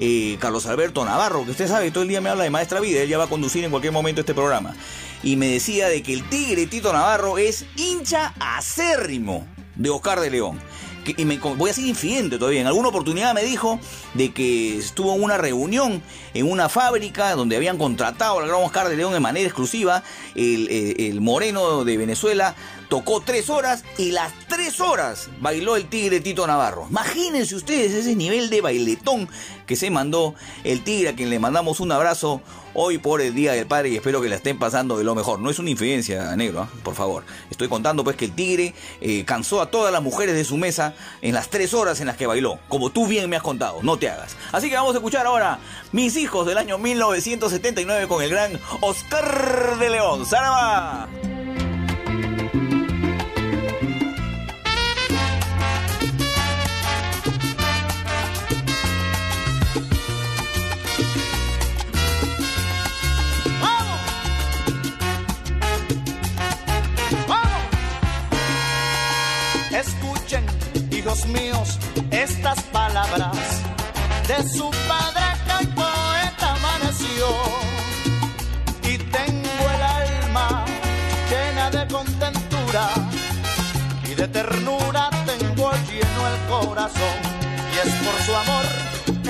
[0.00, 3.02] eh, Carlos Alberto Navarro, que usted sabe, todo el día me habla de Maestra Vida,
[3.02, 4.76] él ya va a conducir en cualquier momento este programa.
[5.22, 10.30] Y me decía de que el tigre Tito Navarro es hincha acérrimo de Oscar de
[10.30, 10.60] León.
[11.04, 12.60] Que- y me, voy a seguir infidente todavía.
[12.60, 13.80] En alguna oportunidad me dijo
[14.14, 16.02] de que estuvo en una reunión
[16.34, 20.02] en una fábrica donde habían contratado al gran Oscar de León de manera exclusiva.
[20.34, 20.68] El-
[20.98, 22.54] el moreno de Venezuela
[22.88, 26.86] tocó tres horas y las tres horas bailó el tigre Tito Navarro.
[26.90, 29.28] Imagínense ustedes ese nivel de bailetón
[29.66, 30.34] que se mandó
[30.64, 32.40] el tigre a quien le mandamos un abrazo
[32.74, 35.40] hoy por el Día del Padre y espero que la estén pasando de lo mejor.
[35.40, 36.68] No es una infidencia, negro, ¿ah?
[36.82, 37.24] por favor.
[37.50, 40.94] Estoy contando pues que el tigre eh, cansó a todas las mujeres de su mesa
[41.20, 43.98] en las tres horas en las que bailó, como tú bien me has contado, no
[43.98, 44.36] te hagas.
[44.52, 45.58] Así que vamos a escuchar ahora
[45.92, 50.24] Mis hijos del año 1979 con el gran Oscar de León.
[50.26, 51.08] ¡Sarama!
[72.38, 73.36] Estas palabras
[74.28, 77.26] de su padre que hoy poeta amaneció.
[78.84, 80.64] Y tengo el alma
[81.30, 82.84] llena de contentura
[84.08, 87.16] y de ternura tengo lleno el corazón.
[87.72, 88.66] Y es por su amor,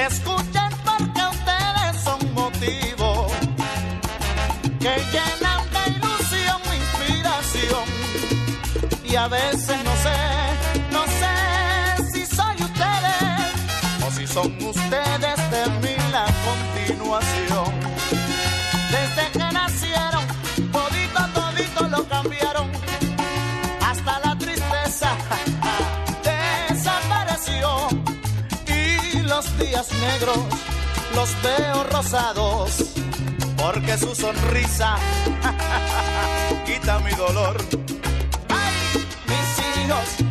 [0.09, 3.28] escuchen porque ustedes son motivo
[4.82, 7.86] que llenan de ilusión inspiración
[9.02, 10.18] y a veces no sé,
[14.32, 17.72] son ustedes de la continuación.
[18.90, 20.24] Desde que nacieron,
[20.72, 22.70] todito, todito lo cambiaron,
[23.86, 25.10] hasta la tristeza
[26.68, 27.88] desapareció.
[28.66, 30.38] Y los días negros
[31.14, 32.84] los veo rosados
[33.56, 34.96] porque su sonrisa
[36.66, 37.56] quita mi dolor.
[39.28, 39.48] Mis
[39.84, 40.27] hijos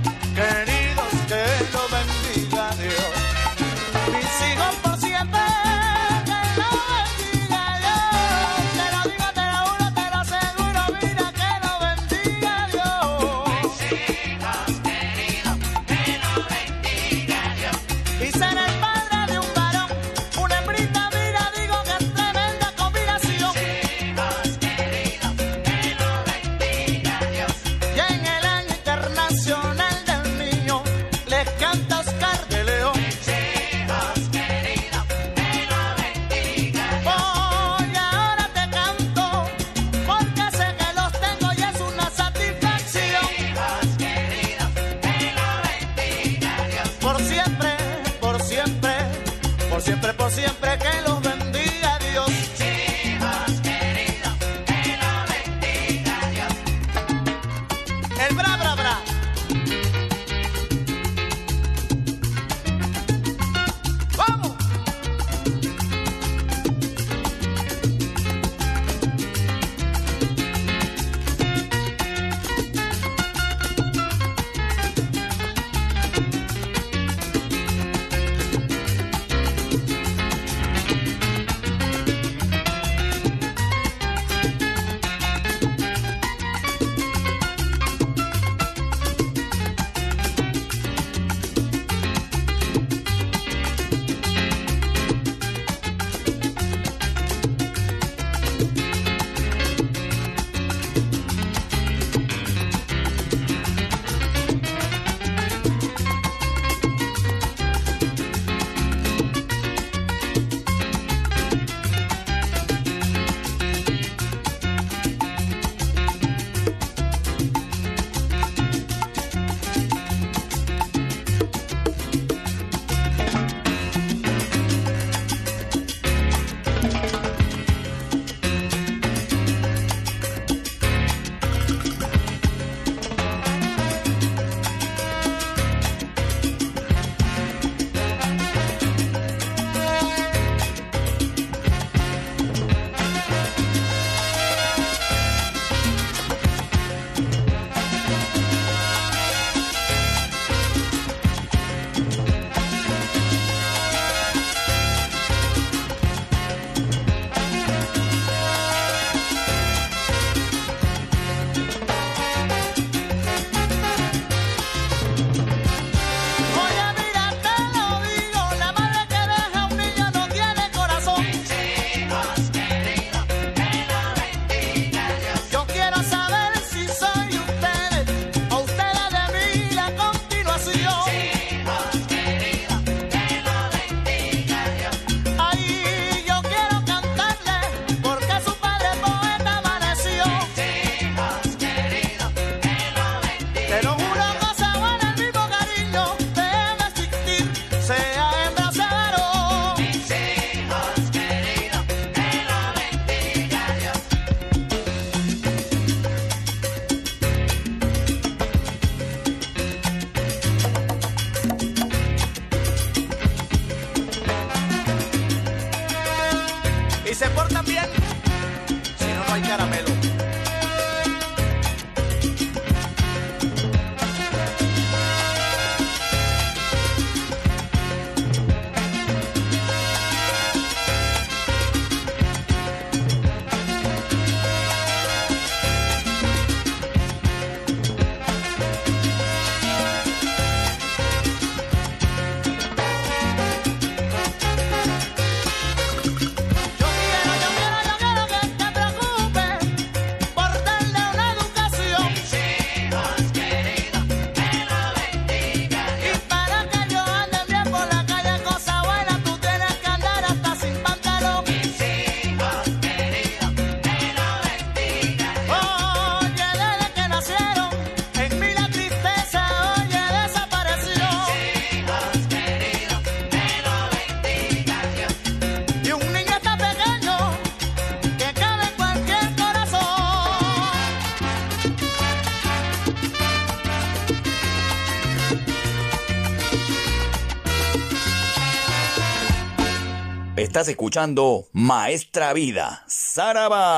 [290.57, 293.69] Estás escuchando Maestra Vida, Saraba.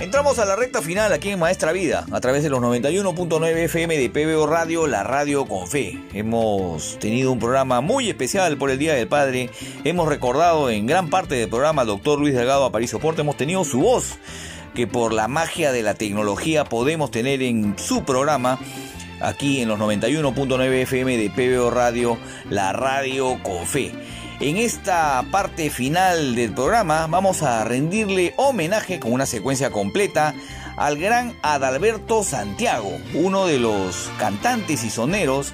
[0.00, 3.96] Entramos a la recta final aquí en Maestra Vida, a través de los 91.9 FM
[3.96, 6.02] de PBO Radio, la radio con fe.
[6.14, 9.50] Hemos tenido un programa muy especial por el Día del Padre.
[9.84, 13.20] Hemos recordado en gran parte del programa doctor Luis Delgado Aparicio Porte.
[13.20, 14.18] Hemos tenido su voz,
[14.74, 18.58] que por la magia de la tecnología podemos tener en su programa
[19.20, 22.18] aquí en los 91.9 FM de PBO Radio,
[22.48, 23.92] la radio con fe.
[24.40, 30.34] En esta parte final del programa vamos a rendirle homenaje con una secuencia completa
[30.76, 35.52] al gran Adalberto Santiago, uno de los cantantes y soneros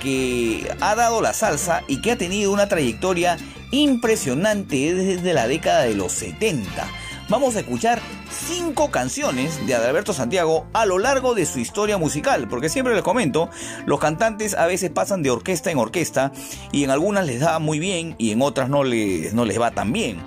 [0.00, 3.36] que ha dado la salsa y que ha tenido una trayectoria
[3.72, 6.88] impresionante desde la década de los 70.
[7.30, 8.00] Vamos a escuchar
[8.48, 13.04] cinco canciones de Adalberto Santiago a lo largo de su historia musical, porque siempre les
[13.04, 13.48] comento,
[13.86, 16.32] los cantantes a veces pasan de orquesta en orquesta
[16.72, 19.70] y en algunas les da muy bien y en otras no les, no les va
[19.70, 20.18] tan bien.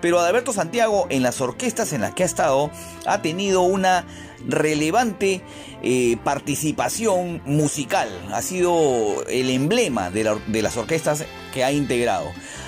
[0.00, 2.70] Pero Adalberto Santiago en las orquestas en las que ha estado
[3.04, 4.06] ha tenido una
[4.46, 5.40] relevante
[5.82, 12.26] eh, participación musical, ha sido el emblema de, la- de las orquestas que ha integrado.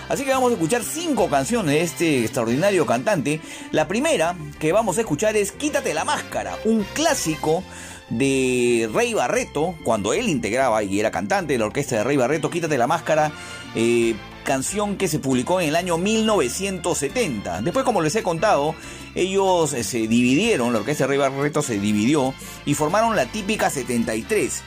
[0.08, 3.40] Así que vamos a escuchar cinco canciones de este extraordinario cantante.
[3.72, 7.64] La primera que vamos a escuchar es Quítate la máscara, un clásico
[8.08, 12.50] de Rey Barreto, cuando él integraba y era cantante de la orquesta de Rey Barreto,
[12.50, 13.32] Quítate la máscara,
[13.74, 17.62] eh, canción que se publicó en el año 1970.
[17.62, 18.76] Después, como les he contado,
[19.16, 22.32] ellos eh, se dividieron, la orquesta de Rey Barreto se dividió
[22.64, 24.62] y formaron la típica 73.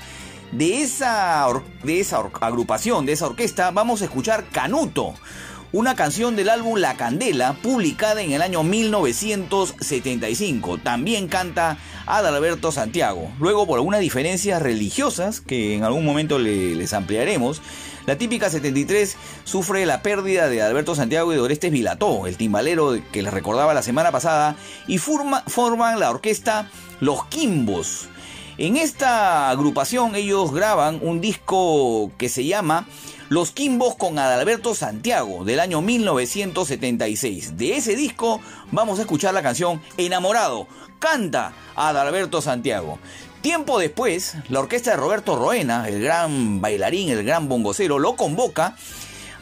[0.52, 1.48] De esa,
[1.84, 5.14] de esa agrupación, de esa orquesta, vamos a escuchar Canuto,
[5.72, 10.80] una canción del álbum La Candela, publicada en el año 1975.
[10.80, 13.30] También canta Adalberto Santiago.
[13.40, 17.62] Luego, por algunas diferencias religiosas, que en algún momento le- les ampliaremos,
[18.08, 22.98] la típica 73 sufre la pérdida de Alberto Santiago y de Orestes Vilató, el timbalero
[23.12, 24.56] que les recordaba la semana pasada,
[24.88, 28.08] y forma- forman la orquesta Los Quimbos.
[28.62, 32.90] En esta agrupación ellos graban un disco que se llama
[33.30, 37.56] Los Quimbos con Adalberto Santiago del año 1976.
[37.56, 38.42] De ese disco
[38.74, 40.68] vamos a escuchar la canción Enamorado.
[41.00, 43.00] Canta Adalberto Santiago.
[43.40, 48.76] Tiempo después, la orquesta de Roberto Roena, el gran bailarín, el gran bongocero, lo convoca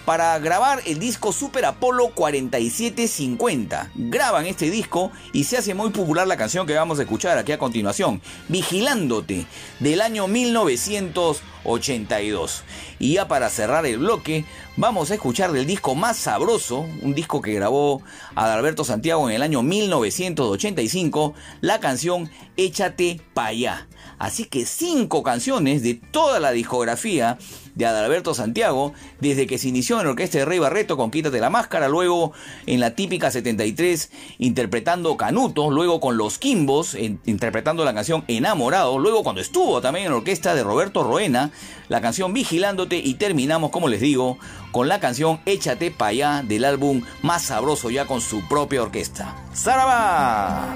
[0.07, 3.91] para grabar el disco Super Apollo 4750.
[3.93, 7.51] Graban este disco y se hace muy popular la canción que vamos a escuchar aquí
[7.51, 9.45] a continuación, Vigilándote,
[9.81, 12.63] del año 1982.
[12.99, 14.45] Y ya para cerrar el bloque,
[14.77, 18.01] vamos a escuchar del disco más sabroso, un disco que grabó
[18.33, 23.89] Adalberto Santiago en el año 1985, la canción Échate pa' allá.
[24.19, 27.37] Así que cinco canciones de toda la discografía
[27.77, 31.39] de Adalberto Santiago, desde que se inició en la orquesta de Rey Barreto con Quítate
[31.39, 32.33] la Máscara, luego
[32.65, 39.23] en la típica 73 interpretando Canuto, luego con Los Quimbos interpretando la canción Enamorado, luego
[39.23, 41.51] cuando estuvo también en la orquesta de Roberto Roena,
[41.87, 44.39] la canción Vigilándote y terminamos, como les digo,
[44.71, 49.35] con la canción Échate pa' allá del álbum más sabroso ya con su propia orquesta.
[49.53, 50.75] ¡Zaraba!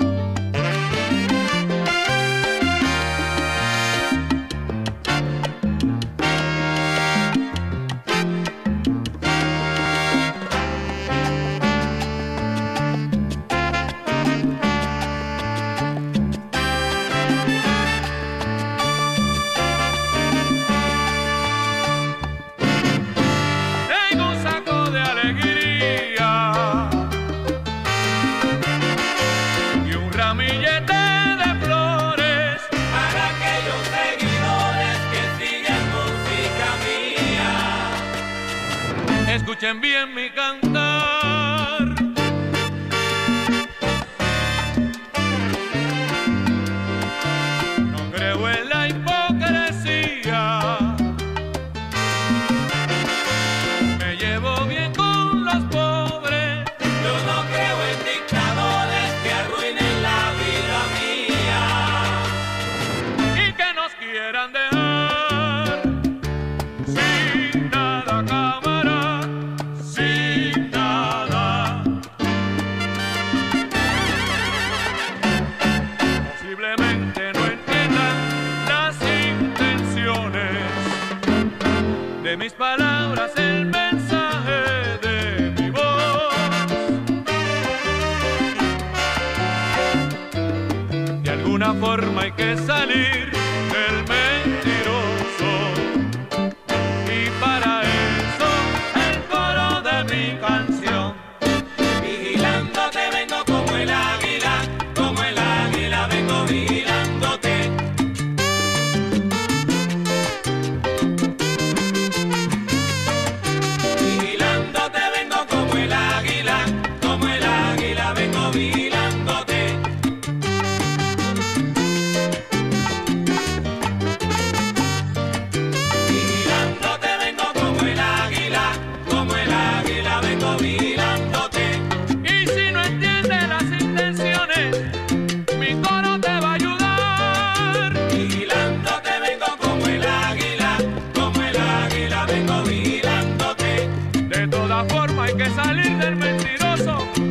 [145.91, 147.30] Tinder mentiroso.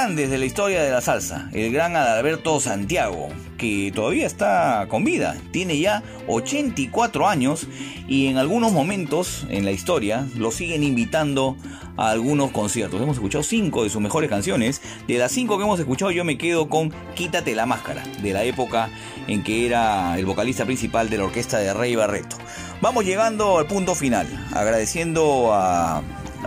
[0.00, 5.04] grandes de la historia de la salsa, el gran Adalberto Santiago, que todavía está con
[5.04, 7.66] vida, tiene ya 84 años
[8.08, 11.54] y en algunos momentos en la historia lo siguen invitando
[11.98, 12.98] a algunos conciertos.
[12.98, 14.80] Hemos escuchado cinco de sus mejores canciones.
[15.06, 18.44] De las cinco que hemos escuchado, yo me quedo con Quítate la máscara, de la
[18.44, 18.88] época
[19.26, 22.36] en que era el vocalista principal de la orquesta de Rey Barreto.
[22.80, 26.02] Vamos llegando al punto final, agradeciendo a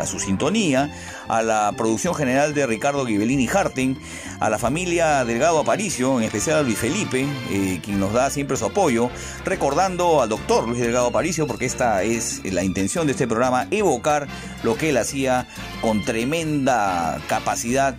[0.07, 0.89] su sintonía
[1.27, 3.95] a la producción general de Ricardo Ghibellini Harting,
[4.39, 8.57] a la familia Delgado Aparicio, en especial a Luis Felipe, eh, quien nos da siempre
[8.57, 9.09] su apoyo,
[9.45, 14.27] recordando al doctor Luis Delgado Aparicio, porque esta es la intención de este programa, evocar
[14.63, 15.47] lo que él hacía
[15.81, 17.95] con tremenda capacidad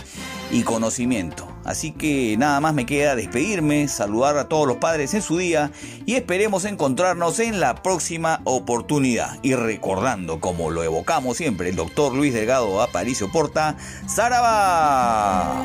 [0.51, 1.49] y conocimiento.
[1.65, 5.71] Así que nada más me queda despedirme, saludar a todos los padres en su día
[6.07, 9.39] y esperemos encontrarnos en la próxima oportunidad.
[9.43, 13.77] Y recordando, como lo evocamos siempre, el doctor Luis Delgado Aparicio Porta,
[14.09, 15.65] ¡Zaraba!